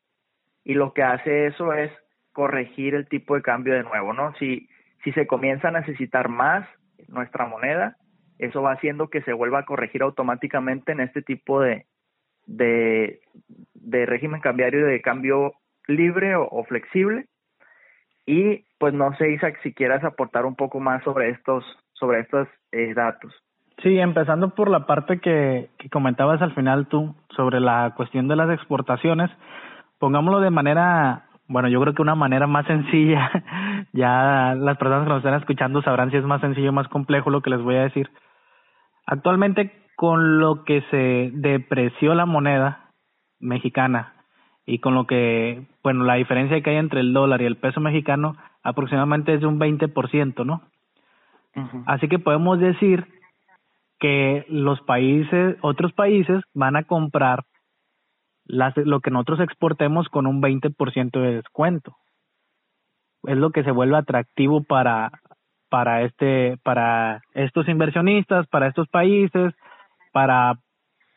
y 0.65 0.75
lo 0.75 0.93
que 0.93 1.03
hace 1.03 1.47
eso 1.47 1.73
es 1.73 1.91
corregir 2.33 2.95
el 2.95 3.09
tipo 3.09 3.35
de 3.35 3.43
cambio 3.43 3.75
de 3.75 3.83
nuevo, 3.83 4.13
¿no? 4.13 4.35
Si, 4.35 4.69
si 5.05 5.13
se 5.13 5.27
comienza 5.27 5.69
a 5.69 5.73
necesitar 5.73 6.29
más 6.29 6.69
nuestra 7.09 7.47
moneda, 7.47 7.97
eso 8.39 8.63
va 8.63 8.73
haciendo 8.73 9.09
que 9.09 9.23
se 9.23 9.33
vuelva 9.33 9.61
a 9.61 9.65
corregir 9.65 10.03
automáticamente 10.03 10.93
en 10.93 11.01
este 11.01 11.23
tipo 11.23 11.61
de, 11.61 11.87
de, 12.47 13.21
de 13.75 14.07
régimen 14.07 14.41
cambiario 14.41 14.87
de 14.87 15.01
cambio 15.01 15.55
libre 15.87 16.35
o, 16.37 16.65
flexible. 16.65 17.27
Y 18.27 18.67
pues 18.79 18.93
no 18.93 19.17
sé, 19.17 19.31
Isaac, 19.31 19.59
si 19.63 19.73
quieras 19.73 20.05
aportar 20.05 20.45
un 20.47 20.57
poco 20.57 20.81
más 20.81 21.03
sobre 21.05 21.31
estos, 21.31 21.65
sobre 21.93 22.21
estos 22.21 22.49
eh, 22.73 22.93
datos. 22.95 23.33
Sí, 23.83 23.99
empezando 23.99 24.51
por 24.51 24.71
la 24.71 24.87
parte 24.87 25.21
que, 25.21 25.71
que 25.79 25.91
comentabas 25.91 26.41
al 26.41 26.55
final 26.55 26.87
tú 26.87 27.15
sobre 27.37 27.61
la 27.61 27.93
cuestión 27.95 28.27
de 28.27 28.37
las 28.37 28.51
exportaciones, 28.51 29.31
pongámoslo 29.99 30.41
de 30.41 30.51
manera, 30.51 31.27
bueno, 31.47 31.69
yo 31.69 31.81
creo 31.81 31.95
que 31.95 32.03
una 32.03 32.15
manera 32.15 32.47
más 32.47 32.67
sencilla, 32.67 33.31
ya 33.93 34.55
las 34.55 34.79
personas 34.79 35.05
que 35.05 35.11
nos 35.11 35.19
están 35.19 35.35
escuchando 35.35 35.83
sabrán 35.83 36.11
si 36.11 36.17
es 36.17 36.25
más 36.25 36.41
sencillo 36.41 36.71
o 36.71 36.73
más 36.73 36.89
complejo 36.89 37.31
lo 37.31 37.43
que 37.43 37.51
les 37.51 37.61
voy 37.61 37.77
a 37.77 37.83
decir. 37.83 38.11
Actualmente, 39.05 39.73
con 39.95 40.39
lo 40.39 40.65
que 40.65 40.83
se 40.91 41.31
depreció 41.35 42.15
la 42.15 42.27
moneda 42.27 42.91
mexicana 43.41 44.15
y 44.65 44.79
con 44.79 44.95
lo 44.95 45.07
que, 45.07 45.67
bueno, 45.83 46.05
la 46.05 46.15
diferencia 46.15 46.61
que 46.61 46.71
hay 46.71 46.77
entre 46.77 47.01
el 47.01 47.13
dólar 47.13 47.43
y 47.43 47.47
el 47.47 47.57
peso 47.57 47.81
mexicano 47.81 48.37
aproximadamente 48.63 49.35
es 49.35 49.41
de 49.41 49.47
un 49.47 49.61
20%, 49.61 50.45
¿no? 50.45 50.63
Así 51.87 52.09
que 52.09 52.19
podemos 52.19 52.59
decir 52.59 53.07
que 53.99 54.45
los 54.49 54.81
países, 54.83 55.57
otros 55.63 55.93
países 55.93 56.43
van 56.55 56.77
a 56.77 56.85
comprar 56.85 57.45
lo 58.47 59.01
que 59.01 59.11
nosotros 59.11 59.41
exportemos 59.41 60.09
con 60.09 60.27
un 60.27 60.41
20% 60.41 61.21
de 61.21 61.37
descuento. 61.37 61.97
Es 63.25 63.37
lo 63.37 63.51
que 63.51 63.65
se 63.65 63.73
vuelve 63.73 63.97
atractivo 63.97 64.63
para, 64.63 65.11
para 65.69 66.03
este, 66.03 66.57
para 66.63 67.23
estos 67.35 67.69
inversionistas, 67.69 68.47
para 68.47 68.69
estos 68.69 68.89
países, 68.89 69.53
para, 70.13 70.55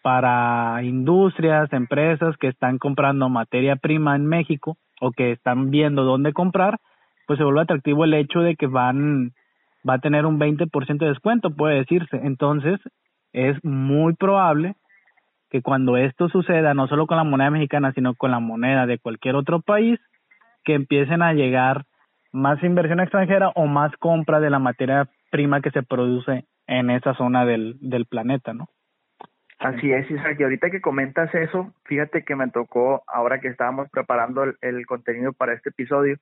para 0.02 0.82
industrias, 0.84 1.72
empresas 1.72 2.36
que 2.38 2.48
están 2.48 2.80
comprando 2.80 3.30
materia 3.30 3.76
prima 3.76 4.16
en 4.16 4.26
México 4.26 4.78
o 5.02 5.12
que 5.12 5.32
están 5.34 5.70
viendo 5.70 6.04
dónde 6.04 6.34
comprar, 6.34 6.80
pues 7.28 7.38
se 7.38 7.44
vuelve 7.44 7.62
atractivo 7.62 8.06
el 8.06 8.16
hecho 8.16 8.40
de 8.40 8.56
que 8.56 8.68
van, 8.68 9.34
va 9.88 9.96
a 9.96 10.00
tener 10.00 10.26
un 10.26 10.40
20% 10.40 10.98
de 10.98 11.08
descuento, 11.08 11.52
puede 11.52 11.78
decirse. 11.78 12.18
Entonces, 12.24 12.80
es 13.34 13.64
muy 13.64 14.14
probable 14.16 14.76
que 15.50 15.62
cuando 15.62 15.98
esto 15.98 16.30
suceda, 16.30 16.74
no 16.74 16.88
solo 16.88 17.08
con 17.08 17.18
la 17.18 17.24
moneda 17.24 17.50
mexicana, 17.50 17.92
sino 17.94 18.16
con 18.16 18.32
la 18.32 18.40
moneda 18.40 18.86
de 18.86 19.00
cualquier 19.00 19.36
otro 19.36 19.62
país, 19.62 20.00
que 20.64 20.76
empiecen 20.76 21.22
a 21.22 21.34
llegar 21.34 21.86
más 22.32 22.62
inversión 22.64 23.00
extranjera 23.00 23.50
o 23.56 23.66
más 23.66 23.92
compra 23.98 24.40
de 24.40 24.50
la 24.50 24.60
materia 24.60 25.10
prima 25.32 25.62
que 25.62 25.72
se 25.72 25.84
produce 25.84 26.46
en 26.68 26.90
esa 26.92 27.16
zona 27.16 27.46
del, 27.46 27.78
del 27.82 28.06
planeta, 28.06 28.54
¿no? 28.54 28.68
Así 29.58 29.92
es, 29.92 30.10
Isaac. 30.10 30.38
Y 30.40 30.44
ahorita 30.44 30.70
que 30.70 30.80
comentas 30.80 31.34
eso, 31.34 31.74
fíjate 31.84 32.24
que 32.24 32.36
me 32.36 32.50
tocó, 32.50 33.04
ahora 33.08 33.40
que 33.40 33.50
estábamos 33.50 33.90
preparando 33.90 34.44
el, 34.44 34.56
el 34.62 34.86
contenido 34.86 35.34
para 35.34 35.54
este 35.54 35.70
episodio, 35.70 36.18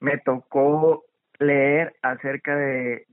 me 0.00 0.18
tocó 0.18 1.04
leer 1.38 1.94
acerca 2.02 2.56
de, 2.56 3.06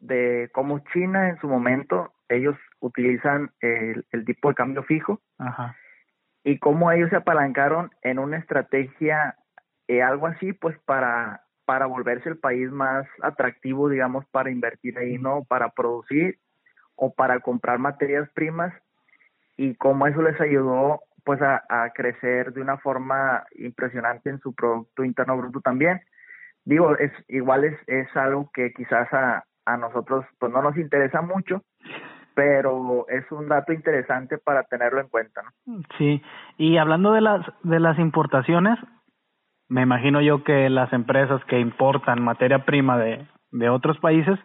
de 0.00 0.50
cómo 0.52 0.80
China 0.92 1.28
en 1.28 1.38
su 1.40 1.48
momento 1.48 2.12
ellos 2.28 2.56
utilizan 2.80 3.50
el, 3.60 4.06
el 4.12 4.24
tipo 4.24 4.48
de 4.48 4.54
cambio 4.54 4.82
fijo 4.84 5.20
Ajá. 5.38 5.76
y 6.44 6.58
cómo 6.58 6.90
ellos 6.92 7.10
se 7.10 7.16
apalancaron 7.16 7.90
en 8.02 8.18
una 8.18 8.38
estrategia 8.38 9.36
eh, 9.88 10.02
algo 10.02 10.26
así 10.26 10.52
pues 10.52 10.78
para 10.84 11.42
para 11.64 11.86
volverse 11.86 12.28
el 12.28 12.38
país 12.38 12.70
más 12.70 13.06
atractivo 13.22 13.88
digamos 13.88 14.24
para 14.26 14.50
invertir 14.50 14.98
ahí 14.98 15.18
no 15.18 15.44
para 15.44 15.70
producir 15.70 16.38
o 17.00 17.12
para 17.12 17.40
comprar 17.40 17.78
materias 17.78 18.28
primas. 18.34 18.72
Y 19.56 19.74
cómo 19.74 20.06
eso 20.06 20.22
les 20.22 20.40
ayudó 20.40 21.00
pues 21.24 21.40
a, 21.42 21.62
a 21.68 21.90
crecer 21.90 22.52
de 22.52 22.60
una 22.60 22.78
forma 22.78 23.44
impresionante 23.56 24.30
en 24.30 24.38
su 24.40 24.54
producto 24.54 25.04
interno 25.04 25.36
bruto 25.36 25.60
también 25.60 26.00
digo 26.70 26.96
es 26.96 27.12
igual 27.28 27.64
es, 27.64 27.76
es 27.86 28.16
algo 28.16 28.48
que 28.54 28.72
quizás 28.72 29.12
a, 29.12 29.44
a 29.66 29.76
nosotros 29.76 30.24
pues 30.38 30.52
no 30.52 30.62
nos 30.62 30.76
interesa 30.76 31.20
mucho 31.20 31.62
pero 32.34 33.06
es 33.08 33.30
un 33.32 33.48
dato 33.48 33.72
interesante 33.72 34.38
para 34.38 34.62
tenerlo 34.62 35.00
en 35.00 35.08
cuenta. 35.08 35.42
¿no? 35.66 35.82
Sí, 35.98 36.22
y 36.56 36.76
hablando 36.78 37.12
de 37.12 37.20
las 37.20 37.44
de 37.64 37.80
las 37.80 37.98
importaciones, 37.98 38.78
me 39.68 39.82
imagino 39.82 40.22
yo 40.22 40.44
que 40.44 40.70
las 40.70 40.92
empresas 40.92 41.44
que 41.46 41.58
importan 41.58 42.22
materia 42.22 42.64
prima 42.64 42.96
de 42.98 43.26
de 43.50 43.68
otros 43.68 43.98
países 43.98 44.38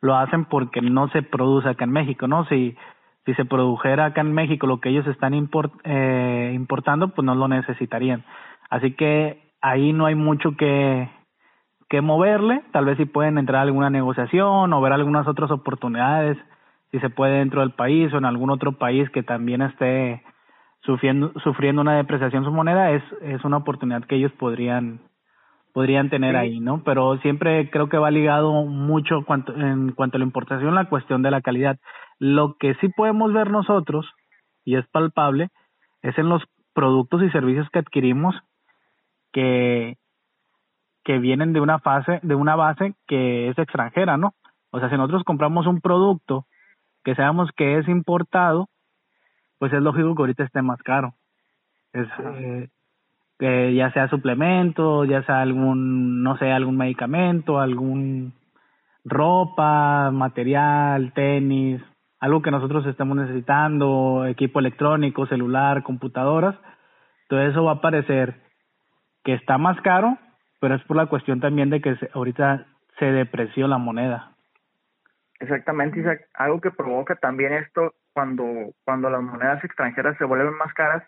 lo 0.00 0.16
hacen 0.16 0.44
porque 0.44 0.80
no 0.82 1.08
se 1.08 1.22
produce 1.22 1.68
acá 1.68 1.84
en 1.84 1.92
México, 1.92 2.26
¿no? 2.26 2.44
Si 2.46 2.76
si 3.24 3.34
se 3.34 3.44
produjera 3.44 4.06
acá 4.06 4.20
en 4.22 4.32
México 4.32 4.66
lo 4.66 4.80
que 4.80 4.88
ellos 4.88 5.06
están 5.06 5.32
eh, 5.84 6.52
importando, 6.54 7.08
pues 7.14 7.24
no 7.24 7.34
lo 7.34 7.46
necesitarían. 7.46 8.24
Así 8.68 8.94
que 8.94 9.52
ahí 9.60 9.92
no 9.92 10.06
hay 10.06 10.14
mucho 10.14 10.56
que 10.56 11.08
que 11.88 12.00
moverle, 12.00 12.62
tal 12.72 12.84
vez 12.84 12.98
si 12.98 13.06
pueden 13.06 13.38
entrar 13.38 13.60
a 13.60 13.62
alguna 13.62 13.90
negociación 13.90 14.72
o 14.72 14.80
ver 14.80 14.92
algunas 14.92 15.26
otras 15.26 15.50
oportunidades 15.50 16.36
si 16.90 16.98
se 17.00 17.10
puede 17.10 17.38
dentro 17.38 17.60
del 17.60 17.72
país 17.72 18.12
o 18.12 18.18
en 18.18 18.24
algún 18.24 18.50
otro 18.50 18.72
país 18.72 19.08
que 19.10 19.22
también 19.22 19.62
esté 19.62 20.22
sufriendo 20.82 21.32
sufriendo 21.42 21.82
una 21.82 21.96
depreciación 21.96 22.44
su 22.44 22.52
moneda 22.52 22.92
es 22.92 23.02
es 23.22 23.44
una 23.44 23.58
oportunidad 23.58 24.04
que 24.04 24.16
ellos 24.16 24.32
podrían 24.32 25.00
podrían 25.72 26.08
tener 26.08 26.36
ahí 26.36 26.60
no 26.60 26.82
pero 26.84 27.18
siempre 27.18 27.70
creo 27.70 27.88
que 27.88 27.98
va 27.98 28.10
ligado 28.10 28.52
mucho 28.64 29.24
cuanto, 29.24 29.54
en 29.54 29.92
cuanto 29.92 30.16
a 30.16 30.20
la 30.20 30.24
importación 30.24 30.74
la 30.74 30.88
cuestión 30.88 31.22
de 31.22 31.30
la 31.30 31.40
calidad. 31.40 31.78
Lo 32.18 32.56
que 32.58 32.74
sí 32.76 32.88
podemos 32.88 33.32
ver 33.32 33.50
nosotros 33.50 34.06
y 34.64 34.76
es 34.76 34.86
palpable 34.88 35.48
es 36.02 36.16
en 36.18 36.28
los 36.28 36.42
productos 36.74 37.22
y 37.22 37.30
servicios 37.30 37.68
que 37.70 37.78
adquirimos 37.80 38.34
que 39.32 39.96
que 41.08 41.18
vienen 41.18 41.52
de 41.52 41.60
una 41.60 41.78
fase 41.78 42.20
de 42.22 42.34
una 42.34 42.54
base 42.54 42.94
que 43.06 43.48
es 43.48 43.58
extranjera 43.58 44.16
no 44.16 44.34
o 44.70 44.78
sea 44.78 44.90
si 44.90 44.96
nosotros 44.96 45.24
compramos 45.24 45.66
un 45.66 45.80
producto 45.80 46.46
que 47.08 47.14
sabemos 47.14 47.50
que 47.56 47.78
es 47.78 47.88
importado, 47.88 48.68
pues 49.58 49.72
es 49.72 49.80
lógico 49.80 50.14
que 50.14 50.22
ahorita 50.22 50.44
esté 50.44 50.60
más 50.60 50.82
caro. 50.82 51.14
Es, 51.94 52.06
eh, 52.34 52.68
que 53.38 53.74
ya 53.74 53.90
sea 53.92 54.08
suplemento, 54.08 55.06
ya 55.06 55.22
sea 55.22 55.40
algún, 55.40 56.22
no 56.22 56.36
sé, 56.36 56.52
algún 56.52 56.76
medicamento, 56.76 57.60
algún 57.60 58.34
ropa, 59.04 60.10
material, 60.10 61.12
tenis, 61.14 61.80
algo 62.20 62.42
que 62.42 62.50
nosotros 62.50 62.84
estemos 62.84 63.16
necesitando, 63.16 64.26
equipo 64.26 64.58
electrónico, 64.58 65.26
celular, 65.26 65.84
computadoras, 65.84 66.56
todo 67.28 67.40
eso 67.40 67.64
va 67.64 67.72
a 67.72 67.80
parecer 67.80 68.42
que 69.24 69.34
está 69.34 69.56
más 69.56 69.80
caro, 69.80 70.18
pero 70.60 70.74
es 70.74 70.82
por 70.84 70.96
la 70.96 71.06
cuestión 71.06 71.40
también 71.40 71.70
de 71.70 71.80
que 71.80 71.96
ahorita 72.12 72.66
se 72.98 73.06
depreció 73.06 73.68
la 73.68 73.78
moneda. 73.78 74.34
Exactamente, 75.40 76.00
Isaac. 76.00 76.28
Algo 76.34 76.60
que 76.60 76.70
provoca 76.70 77.14
también 77.16 77.52
esto 77.52 77.94
cuando, 78.12 78.44
cuando 78.84 79.08
las 79.08 79.22
monedas 79.22 79.62
extranjeras 79.62 80.16
se 80.18 80.24
vuelven 80.24 80.54
más 80.54 80.74
caras, 80.74 81.04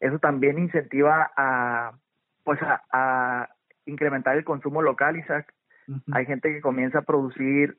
eso 0.00 0.18
también 0.18 0.58
incentiva 0.58 1.30
a, 1.36 1.92
pues 2.44 2.60
a, 2.62 2.82
a 2.92 3.48
incrementar 3.86 4.36
el 4.36 4.44
consumo 4.44 4.82
local, 4.82 5.16
Isaac. 5.16 5.52
Hay 6.12 6.26
gente 6.26 6.52
que 6.52 6.60
comienza 6.60 6.98
a 6.98 7.02
producir 7.02 7.78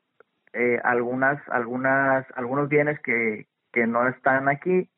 eh, 0.54 0.80
algunas, 0.82 1.46
algunas, 1.50 2.26
algunos 2.34 2.68
bienes 2.68 2.98
que, 3.00 3.46
que 3.70 3.86
no 3.86 4.08
están 4.08 4.48
aquí 4.48 4.88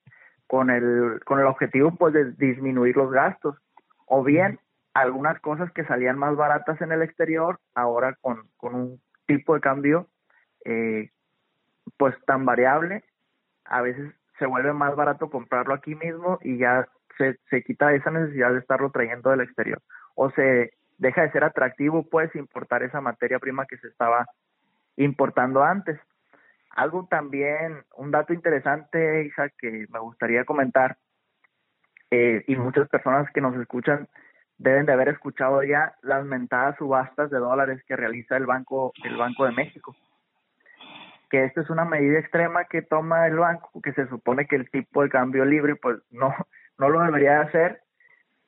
con 0.46 0.70
el, 0.70 1.20
con 1.24 1.40
el 1.40 1.46
objetivo 1.46 1.94
pues 1.96 2.14
de 2.14 2.32
disminuir 2.32 2.96
los 2.96 3.10
gastos. 3.10 3.56
O 4.06 4.22
bien 4.22 4.60
algunas 4.94 5.40
cosas 5.40 5.70
que 5.72 5.84
salían 5.84 6.18
más 6.18 6.36
baratas 6.36 6.80
en 6.80 6.92
el 6.92 7.02
exterior, 7.02 7.60
ahora 7.74 8.16
con, 8.20 8.48
con 8.56 8.74
un 8.74 9.00
tipo 9.26 9.54
de 9.54 9.60
cambio 9.60 10.08
eh, 10.64 11.10
pues 11.96 12.14
tan 12.26 12.44
variable, 12.44 13.04
a 13.64 13.82
veces 13.82 14.12
se 14.38 14.46
vuelve 14.46 14.72
más 14.72 14.96
barato 14.96 15.30
comprarlo 15.30 15.74
aquí 15.74 15.94
mismo 15.94 16.38
y 16.42 16.58
ya 16.58 16.88
se, 17.18 17.38
se 17.50 17.62
quita 17.62 17.92
esa 17.92 18.10
necesidad 18.10 18.52
de 18.52 18.58
estarlo 18.58 18.90
trayendo 18.90 19.30
del 19.30 19.42
exterior. 19.42 19.80
O 20.14 20.30
se 20.30 20.72
deja 20.98 21.22
de 21.22 21.32
ser 21.32 21.44
atractivo, 21.44 22.02
pues, 22.02 22.34
importar 22.34 22.82
esa 22.82 23.00
materia 23.00 23.38
prima 23.38 23.66
que 23.66 23.78
se 23.78 23.88
estaba 23.88 24.26
importando 24.96 25.62
antes. 25.62 25.98
Algo 26.70 27.06
también, 27.10 27.84
un 27.96 28.10
dato 28.10 28.32
interesante, 28.32 29.24
Isa, 29.24 29.48
que 29.50 29.86
me 29.90 29.98
gustaría 29.98 30.44
comentar, 30.44 30.98
eh, 32.10 32.44
y 32.46 32.56
muchas 32.56 32.88
personas 32.88 33.30
que 33.32 33.40
nos 33.40 33.56
escuchan 33.56 34.08
deben 34.60 34.84
de 34.84 34.92
haber 34.92 35.08
escuchado 35.08 35.62
ya 35.62 35.94
las 36.02 36.24
mentadas 36.24 36.76
subastas 36.76 37.30
de 37.30 37.38
dólares 37.38 37.82
que 37.88 37.96
realiza 37.96 38.36
el 38.36 38.44
Banco, 38.44 38.92
el 39.02 39.16
Banco 39.16 39.46
de 39.46 39.52
México. 39.52 39.96
que 41.30 41.44
esta 41.44 41.62
es 41.62 41.70
una 41.70 41.84
medida 41.84 42.18
extrema 42.18 42.64
que 42.64 42.82
toma 42.82 43.26
el 43.28 43.38
banco, 43.38 43.80
que 43.80 43.92
se 43.92 44.08
supone 44.08 44.46
que 44.46 44.56
el 44.56 44.68
tipo 44.68 45.02
de 45.02 45.08
cambio 45.08 45.44
libre 45.44 45.76
pues 45.76 45.98
no, 46.10 46.34
no 46.78 46.88
lo 46.88 47.00
debería 47.00 47.40
hacer, 47.40 47.80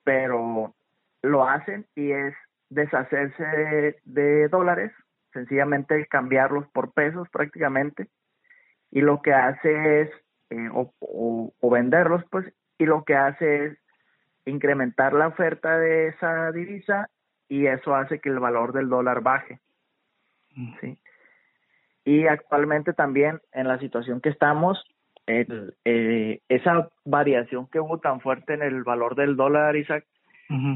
pero 0.04 0.74
lo 1.22 1.48
hacen 1.48 1.86
y 1.94 2.10
es 2.10 2.34
deshacerse 2.68 3.96
de, 4.04 4.48
dólares, 4.48 4.92
sencillamente 5.32 6.06
cambiarlos 6.08 6.66
por 6.72 6.92
pesos 6.92 7.28
prácticamente, 7.30 8.08
y 8.90 9.00
lo 9.00 9.22
que 9.22 9.32
hace 9.32 10.02
es, 10.02 10.10
eh, 10.50 10.68
o, 10.74 10.92
o, 11.60 11.70
venderlos 11.70 12.22
pues, 12.30 12.52
y 12.78 12.84
lo 12.84 13.04
que 13.04 13.14
hace 13.14 13.66
es 13.66 13.78
incrementar 14.44 15.12
la 15.12 15.28
oferta 15.28 15.78
de 15.78 16.08
esa 16.08 16.52
divisa 16.52 17.08
y 17.48 17.66
eso 17.66 17.94
hace 17.94 18.18
que 18.18 18.28
el 18.28 18.38
valor 18.38 18.72
del 18.72 18.88
dólar 18.88 19.22
baje. 19.22 19.60
Mm. 20.54 20.74
¿sí? 20.80 20.98
Y 22.04 22.26
actualmente 22.26 22.92
también 22.92 23.40
en 23.52 23.68
la 23.68 23.78
situación 23.78 24.20
que 24.20 24.30
estamos, 24.30 24.82
eh, 25.26 26.40
esa 26.48 26.88
variación 27.04 27.68
que 27.68 27.78
hubo 27.78 28.00
tan 28.00 28.20
fuerte 28.20 28.54
en 28.54 28.62
el 28.62 28.82
valor 28.82 29.14
del 29.14 29.36
dólar, 29.36 29.76
Isaac, 29.76 30.04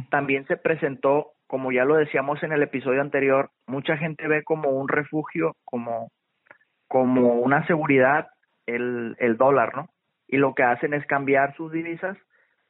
también 0.08 0.46
se 0.46 0.56
presentó, 0.56 1.32
como 1.46 1.70
ya 1.70 1.84
lo 1.84 1.96
decíamos 1.96 2.42
en 2.42 2.52
el 2.52 2.62
episodio 2.62 3.02
anterior, 3.02 3.50
mucha 3.66 3.98
gente 3.98 4.26
ve 4.26 4.42
como 4.42 4.70
un 4.70 4.88
refugio, 4.88 5.54
como, 5.66 6.10
como 6.88 7.34
una 7.34 7.66
seguridad 7.66 8.28
el, 8.64 9.16
el 9.18 9.36
dólar, 9.36 9.76
¿no? 9.76 9.90
Y 10.28 10.38
lo 10.38 10.54
que 10.54 10.62
hacen 10.62 10.94
es 10.94 11.04
cambiar 11.04 11.54
sus 11.56 11.72
divisas 11.72 12.16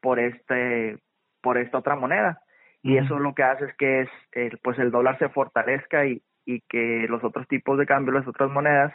por 0.07 0.21
este 0.21 0.99
por 1.43 1.59
esta 1.59 1.79
otra 1.79 1.97
moneda 1.97 2.39
y 2.81 2.97
eso 2.97 3.19
lo 3.19 3.35
que 3.35 3.43
hace 3.43 3.65
es 3.65 3.77
que 3.77 4.03
es 4.03 4.09
el, 4.31 4.59
pues 4.63 4.79
el 4.79 4.93
dólar 4.93 5.19
se 5.19 5.29
fortalezca 5.29 6.07
y, 6.07 6.23
y 6.45 6.61
que 6.69 7.07
los 7.09 7.25
otros 7.25 7.49
tipos 7.49 7.77
de 7.77 7.87
cambio, 7.87 8.15
las 8.15 8.29
otras 8.29 8.49
monedas, 8.49 8.95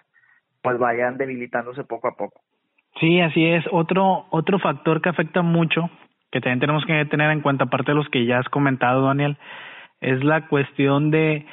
pues 0.62 0.80
vayan 0.80 1.18
debilitándose 1.18 1.84
poco 1.84 2.08
a 2.08 2.16
poco. 2.16 2.40
Sí, 3.02 3.20
así 3.20 3.46
es. 3.46 3.66
Otro, 3.70 4.28
otro 4.30 4.60
factor 4.60 5.02
que 5.02 5.10
afecta 5.10 5.42
mucho, 5.42 5.90
que 6.32 6.40
también 6.40 6.62
tenemos 6.62 6.86
que 6.86 7.04
tener 7.08 7.32
en 7.32 7.42
cuenta, 7.42 7.66
aparte 7.66 7.92
de 7.92 7.96
los 7.96 8.08
que 8.08 8.26
ya 8.26 8.40
has 8.40 8.48
comentado, 8.48 9.06
Daniel, 9.06 9.38
es 10.00 10.24
la 10.24 10.48
cuestión 10.48 11.12
de 11.12 11.46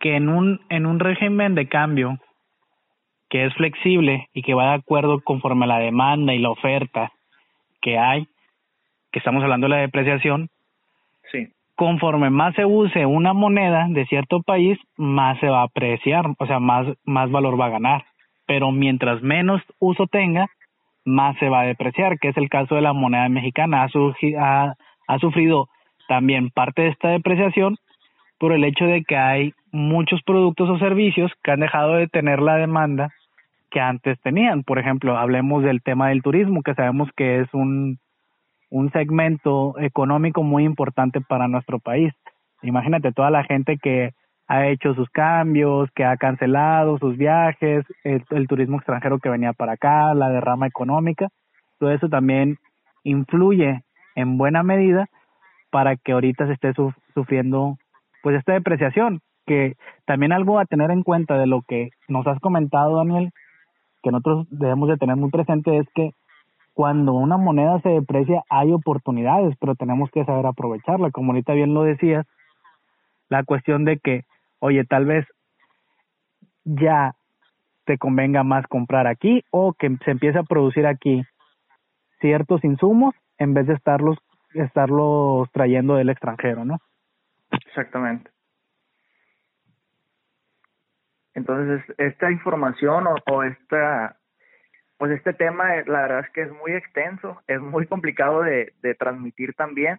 que 0.00 0.16
en 0.16 0.30
un, 0.30 0.62
en 0.70 0.86
un 0.86 0.98
régimen 0.98 1.54
de 1.54 1.68
cambio 1.68 2.18
que 3.28 3.44
es 3.44 3.52
flexible 3.52 4.30
y 4.32 4.40
que 4.40 4.54
va 4.54 4.70
de 4.70 4.76
acuerdo 4.76 5.20
conforme 5.20 5.66
a 5.66 5.68
la 5.68 5.78
demanda 5.78 6.32
y 6.32 6.38
la 6.38 6.48
oferta 6.48 7.12
que 7.82 7.98
hay, 7.98 8.26
que 9.12 9.18
estamos 9.18 9.42
hablando 9.42 9.66
de 9.66 9.74
la 9.74 9.80
depreciación, 9.82 10.48
conforme 11.74 12.30
más 12.30 12.54
se 12.54 12.64
use 12.64 13.06
una 13.06 13.32
moneda 13.32 13.86
de 13.88 14.06
cierto 14.06 14.42
país, 14.42 14.78
más 14.96 15.38
se 15.40 15.48
va 15.48 15.60
a 15.60 15.64
apreciar, 15.64 16.26
o 16.38 16.46
sea, 16.46 16.60
más, 16.60 16.86
más 17.04 17.30
valor 17.30 17.60
va 17.60 17.66
a 17.66 17.70
ganar. 17.70 18.04
Pero 18.46 18.70
mientras 18.72 19.22
menos 19.22 19.62
uso 19.78 20.06
tenga, 20.06 20.46
más 21.04 21.36
se 21.38 21.48
va 21.48 21.62
a 21.62 21.66
depreciar, 21.66 22.18
que 22.18 22.28
es 22.28 22.36
el 22.36 22.48
caso 22.48 22.74
de 22.74 22.82
la 22.82 22.92
moneda 22.92 23.28
mexicana. 23.28 23.86
Ha, 23.86 24.74
ha 25.08 25.18
sufrido 25.18 25.68
también 26.08 26.50
parte 26.50 26.82
de 26.82 26.88
esta 26.88 27.08
depreciación 27.08 27.76
por 28.38 28.52
el 28.52 28.64
hecho 28.64 28.84
de 28.84 29.02
que 29.04 29.16
hay 29.16 29.52
muchos 29.70 30.22
productos 30.22 30.68
o 30.68 30.78
servicios 30.78 31.32
que 31.42 31.52
han 31.52 31.60
dejado 31.60 31.94
de 31.94 32.08
tener 32.08 32.40
la 32.40 32.56
demanda 32.56 33.10
que 33.70 33.80
antes 33.80 34.20
tenían. 34.20 34.62
Por 34.62 34.78
ejemplo, 34.78 35.16
hablemos 35.16 35.62
del 35.62 35.82
tema 35.82 36.08
del 36.08 36.22
turismo, 36.22 36.62
que 36.62 36.74
sabemos 36.74 37.08
que 37.16 37.40
es 37.40 37.48
un, 37.54 37.98
un 38.72 38.90
segmento 38.90 39.78
económico 39.78 40.42
muy 40.42 40.64
importante 40.64 41.20
para 41.20 41.46
nuestro 41.46 41.78
país. 41.78 42.12
Imagínate 42.62 43.12
toda 43.12 43.30
la 43.30 43.44
gente 43.44 43.76
que 43.76 44.14
ha 44.48 44.66
hecho 44.66 44.94
sus 44.94 45.10
cambios, 45.10 45.90
que 45.94 46.06
ha 46.06 46.16
cancelado 46.16 46.98
sus 46.98 47.18
viajes, 47.18 47.84
el, 48.02 48.48
turismo 48.48 48.78
extranjero 48.78 49.18
que 49.18 49.28
venía 49.28 49.52
para 49.52 49.72
acá, 49.72 50.14
la 50.14 50.30
derrama 50.30 50.66
económica, 50.66 51.28
todo 51.78 51.90
eso 51.90 52.08
también 52.08 52.56
influye 53.04 53.82
en 54.14 54.38
buena 54.38 54.62
medida 54.62 55.06
para 55.70 55.96
que 55.96 56.12
ahorita 56.12 56.46
se 56.46 56.54
esté 56.54 56.72
sufriendo 57.14 57.76
pues 58.22 58.36
esta 58.36 58.54
depreciación, 58.54 59.20
que 59.44 59.74
también 60.06 60.32
algo 60.32 60.58
a 60.58 60.64
tener 60.64 60.90
en 60.90 61.02
cuenta 61.02 61.36
de 61.36 61.46
lo 61.46 61.60
que 61.60 61.90
nos 62.08 62.26
has 62.26 62.38
comentado, 62.40 62.96
Daniel, 62.96 63.32
que 64.02 64.10
nosotros 64.10 64.46
debemos 64.50 64.88
de 64.88 64.96
tener 64.96 65.16
muy 65.16 65.30
presente 65.30 65.76
es 65.76 65.86
que 65.94 66.12
cuando 66.74 67.12
una 67.12 67.36
moneda 67.36 67.80
se 67.80 67.90
deprecia 67.90 68.42
hay 68.48 68.72
oportunidades, 68.72 69.54
pero 69.60 69.74
tenemos 69.74 70.10
que 70.10 70.24
saber 70.24 70.46
aprovecharla. 70.46 71.10
Como 71.10 71.32
ahorita 71.32 71.52
bien 71.52 71.74
lo 71.74 71.82
decías, 71.82 72.26
la 73.28 73.44
cuestión 73.44 73.84
de 73.84 73.98
que, 73.98 74.24
oye, 74.58 74.84
tal 74.84 75.06
vez 75.06 75.26
ya 76.64 77.14
te 77.84 77.98
convenga 77.98 78.42
más 78.44 78.66
comprar 78.66 79.06
aquí 79.06 79.42
o 79.50 79.72
que 79.74 79.96
se 80.04 80.12
empiece 80.12 80.38
a 80.38 80.44
producir 80.44 80.86
aquí 80.86 81.22
ciertos 82.20 82.62
insumos 82.64 83.14
en 83.38 83.54
vez 83.54 83.66
de 83.66 83.74
estarlos 83.74 84.18
estarlos 84.54 85.50
trayendo 85.52 85.94
del 85.94 86.10
extranjero, 86.10 86.64
¿no? 86.64 86.78
Exactamente. 87.66 88.30
Entonces, 91.34 91.82
esta 91.96 92.30
información 92.30 93.06
o, 93.06 93.14
o 93.32 93.42
esta 93.42 94.18
pues 95.02 95.14
este 95.14 95.32
tema, 95.32 95.78
eh, 95.78 95.84
la 95.88 96.02
verdad 96.02 96.20
es 96.20 96.30
que 96.30 96.42
es 96.42 96.52
muy 96.52 96.74
extenso, 96.74 97.42
es 97.48 97.60
muy 97.60 97.88
complicado 97.88 98.42
de, 98.42 98.72
de 98.82 98.94
transmitir 98.94 99.52
también, 99.54 99.98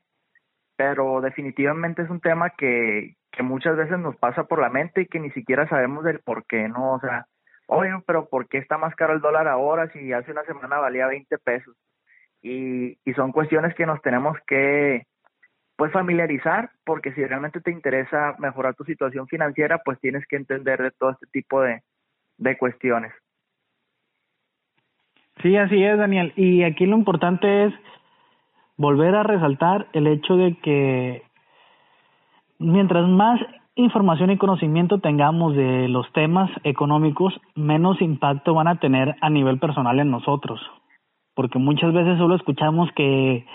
pero 0.78 1.20
definitivamente 1.20 2.04
es 2.04 2.10
un 2.10 2.22
tema 2.22 2.52
que, 2.52 3.18
que 3.30 3.44
muchas 3.44 3.76
veces 3.76 4.00
nos 4.00 4.16
pasa 4.16 4.46
por 4.46 4.62
la 4.62 4.70
mente 4.70 5.02
y 5.02 5.08
que 5.08 5.20
ni 5.20 5.30
siquiera 5.32 5.68
sabemos 5.68 6.06
del 6.06 6.20
por 6.20 6.46
qué, 6.46 6.70
¿no? 6.70 6.94
O 6.94 7.00
sea, 7.02 7.26
oye, 7.68 7.89
pero 8.08 8.30
¿por 8.30 8.48
qué 8.48 8.60
está 8.60 8.78
más 8.78 8.96
caro 8.96 9.12
el 9.12 9.20
dólar 9.20 9.50
ahora 9.50 9.92
si 9.92 10.13
hace 10.13 10.32
una 10.32 10.46
semana 10.46 10.78
valía 10.80 11.08
20 11.08 11.38
pesos? 11.39 11.76
Y, 12.42 12.98
y 13.04 13.13
son 13.13 13.34
cuestiones 13.34 13.76
que 13.76 13.86
nos 13.86 14.02
tenemos 14.02 14.38
que, 14.48 15.06
pues, 15.76 15.92
familiarizar, 15.92 16.72
porque 16.86 17.12
si 17.12 17.26
realmente 17.26 17.60
te 17.60 17.72
interesa 17.72 18.36
mejorar 18.39 18.74
tu 18.76 18.86
situación 18.86 19.28
financiera, 19.28 19.80
pues 19.80 20.00
tienes 20.00 20.26
que 20.28 20.38
entender 20.38 20.82
de 20.82 20.92
todo 20.92 21.12
este 21.12 21.28
tipo 21.28 21.62
de, 21.62 21.84
de 22.38 22.58
cuestiones. 22.58 23.12
Sí, 25.41 25.58
así 25.58 25.84
es, 25.84 25.98
Daniel. 25.98 26.34
Y 26.36 26.63
aquí 26.63 26.86
lo 26.86 26.98
importante 26.98 27.65
es 27.65 27.74
volver 28.78 29.15
a 29.15 29.24
resaltar 29.24 29.88
el 29.93 30.08
hecho 30.08 30.36
de 30.36 30.56
que 30.56 31.24
mientras 32.60 33.08
más 33.08 33.39
información 33.76 34.30
y 34.30 34.38
conocimiento 34.38 35.00
tengamos 35.00 35.56
de 35.56 35.88
los 35.88 36.12
temas 36.13 36.50
económicos, 36.63 37.34
menos 37.56 38.02
impacto 38.02 38.54
van 38.54 38.67
a 38.67 38.80
tener 38.80 39.15
a 39.22 39.30
nivel 39.30 39.60
personal 39.60 40.00
en 40.00 40.12
nosotros. 40.12 40.62
Porque 41.36 41.58
muchas 41.58 41.91
veces 41.93 42.17
solo 42.19 42.36
escuchamos 42.36 42.89
que 42.96 43.46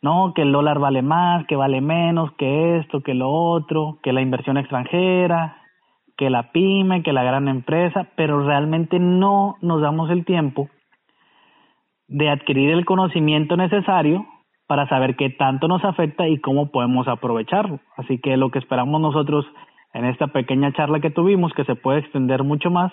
no, 0.00 0.32
que 0.34 0.42
el 0.42 0.52
dólar 0.52 0.78
vale 0.78 1.02
más, 1.02 1.46
que 1.46 1.56
vale 1.56 1.80
menos, 1.80 2.32
que 2.32 2.78
esto, 2.78 3.02
que 3.02 3.14
lo 3.14 3.30
otro, 3.30 3.98
que 4.02 4.12
la 4.12 4.22
inversión 4.22 4.56
extranjera, 4.56 5.58
que 6.16 6.30
la 6.30 6.50
pyme, 6.52 7.02
que 7.02 7.12
la 7.12 7.22
gran 7.22 7.48
empresa, 7.48 8.08
pero 8.16 8.44
realmente 8.44 8.98
no 8.98 9.56
nos 9.60 9.82
damos 9.82 10.10
el 10.10 10.24
tiempo 10.24 10.68
de 12.08 12.30
adquirir 12.30 12.70
el 12.70 12.84
conocimiento 12.84 13.56
necesario 13.56 14.26
para 14.66 14.88
saber 14.88 15.16
qué 15.16 15.30
tanto 15.30 15.68
nos 15.68 15.84
afecta 15.84 16.28
y 16.28 16.38
cómo 16.38 16.70
podemos 16.70 17.06
aprovecharlo. 17.08 17.80
Así 17.96 18.18
que 18.18 18.36
lo 18.36 18.50
que 18.50 18.58
esperamos 18.58 19.00
nosotros 19.00 19.46
en 19.94 20.04
esta 20.04 20.28
pequeña 20.28 20.72
charla 20.72 21.00
que 21.00 21.10
tuvimos, 21.10 21.52
que 21.54 21.64
se 21.64 21.74
puede 21.74 22.00
extender 22.00 22.44
mucho 22.44 22.70
más, 22.70 22.92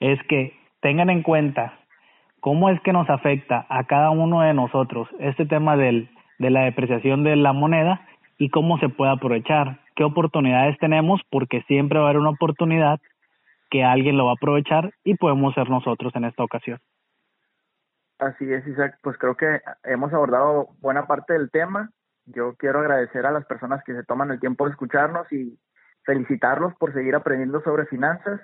es 0.00 0.20
que 0.28 0.54
tengan 0.80 1.10
en 1.10 1.22
cuenta 1.22 1.78
cómo 2.40 2.70
es 2.70 2.80
que 2.82 2.92
nos 2.92 3.08
afecta 3.10 3.66
a 3.68 3.84
cada 3.84 4.10
uno 4.10 4.42
de 4.42 4.54
nosotros 4.54 5.08
este 5.18 5.46
tema 5.46 5.76
del, 5.76 6.08
de 6.38 6.50
la 6.50 6.62
depreciación 6.62 7.24
de 7.24 7.36
la 7.36 7.52
moneda 7.52 8.06
y 8.38 8.50
cómo 8.50 8.78
se 8.78 8.88
puede 8.88 9.10
aprovechar, 9.10 9.80
qué 9.96 10.04
oportunidades 10.04 10.78
tenemos, 10.78 11.20
porque 11.30 11.62
siempre 11.62 11.98
va 11.98 12.06
a 12.06 12.10
haber 12.10 12.20
una 12.20 12.30
oportunidad 12.30 13.00
que 13.70 13.82
alguien 13.84 14.16
lo 14.16 14.26
va 14.26 14.32
a 14.32 14.34
aprovechar 14.34 14.92
y 15.04 15.14
podemos 15.14 15.54
ser 15.54 15.68
nosotros 15.68 16.14
en 16.14 16.24
esta 16.24 16.44
ocasión. 16.44 16.78
Así 18.18 18.52
es, 18.52 18.66
Isaac. 18.66 18.98
Pues 19.02 19.16
creo 19.16 19.36
que 19.36 19.60
hemos 19.84 20.12
abordado 20.12 20.70
buena 20.80 21.06
parte 21.06 21.34
del 21.34 21.50
tema. 21.50 21.90
Yo 22.26 22.54
quiero 22.56 22.80
agradecer 22.80 23.24
a 23.26 23.30
las 23.30 23.46
personas 23.46 23.82
que 23.84 23.94
se 23.94 24.02
toman 24.04 24.30
el 24.30 24.40
tiempo 24.40 24.64
de 24.64 24.72
escucharnos 24.72 25.32
y 25.32 25.58
felicitarlos 26.04 26.74
por 26.74 26.92
seguir 26.92 27.14
aprendiendo 27.14 27.62
sobre 27.62 27.86
finanzas. 27.86 28.40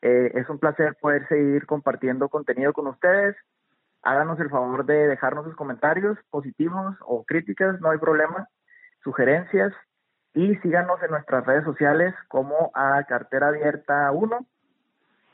Eh, 0.00 0.32
es 0.34 0.48
un 0.48 0.58
placer 0.58 0.96
poder 1.00 1.28
seguir 1.28 1.66
compartiendo 1.66 2.28
contenido 2.28 2.72
con 2.72 2.86
ustedes. 2.86 3.36
Háganos 4.02 4.40
el 4.40 4.50
favor 4.50 4.84
de 4.86 5.08
dejarnos 5.08 5.44
sus 5.44 5.54
comentarios 5.54 6.18
positivos 6.30 6.96
o 7.06 7.24
críticas, 7.24 7.80
no 7.80 7.90
hay 7.90 7.98
problema, 7.98 8.48
sugerencias 9.04 9.72
y 10.34 10.56
síganos 10.56 11.00
en 11.02 11.10
nuestras 11.10 11.46
redes 11.46 11.64
sociales 11.64 12.14
como 12.28 12.72
a 12.74 13.04
Cartera 13.04 13.48
Abierta 13.48 14.10
1. 14.10 14.46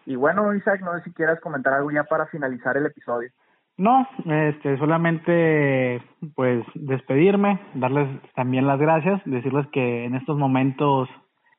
Y 0.06 0.16
bueno, 0.16 0.52
Isaac, 0.54 0.80
no 0.82 0.94
sé 0.98 1.04
si 1.04 1.12
quieras 1.12 1.40
comentar 1.40 1.72
algo 1.72 1.90
ya 1.90 2.04
para 2.04 2.26
finalizar 2.26 2.76
el 2.76 2.86
episodio. 2.86 3.30
No, 3.78 4.08
este, 4.26 4.76
solamente 4.76 6.02
pues 6.34 6.64
despedirme, 6.74 7.60
darles 7.74 8.08
también 8.34 8.66
las 8.66 8.80
gracias, 8.80 9.22
decirles 9.24 9.68
que 9.68 10.04
en 10.04 10.16
estos 10.16 10.36
momentos 10.36 11.08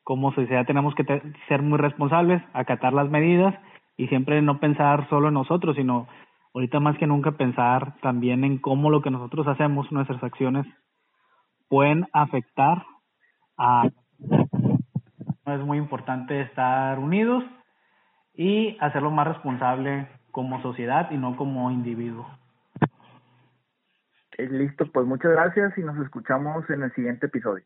como 0.03 0.33
sociedad 0.33 0.65
tenemos 0.65 0.93
que 0.95 1.05
ser 1.47 1.61
muy 1.61 1.77
responsables, 1.77 2.43
acatar 2.51 2.91
las 2.91 3.09
medidas 3.09 3.55
y 3.95 4.07
siempre 4.07 4.41
no 4.41 4.59
pensar 4.59 5.07
solo 5.07 5.29
en 5.29 5.35
nosotros, 5.35 5.77
sino 5.77 6.09
ahorita 6.53 6.81
más 6.81 6.97
que 6.97 7.07
nunca 7.07 7.31
pensar 7.31 7.95
también 8.01 8.43
en 8.43 8.57
cómo 8.57 8.89
lo 8.89 9.01
que 9.01 9.11
nosotros 9.11 9.47
hacemos, 9.47 9.89
nuestras 9.89 10.21
acciones, 10.21 10.65
pueden 11.69 12.05
afectar 12.11 12.85
a... 13.57 13.89
Es 15.45 15.59
muy 15.61 15.77
importante 15.77 16.41
estar 16.41 16.99
unidos 16.99 17.45
y 18.35 18.75
hacerlo 18.81 19.09
más 19.09 19.27
responsable 19.27 20.18
como 20.39 20.61
sociedad 20.61 21.11
y 21.11 21.17
no 21.17 21.35
como 21.35 21.69
individuo. 21.69 22.25
Listo, 24.37 24.89
pues 24.89 25.05
muchas 25.05 25.31
gracias 25.31 25.77
y 25.77 25.81
nos 25.81 25.97
escuchamos 25.97 26.63
en 26.69 26.83
el 26.83 26.93
siguiente 26.93 27.25
episodio. 27.25 27.65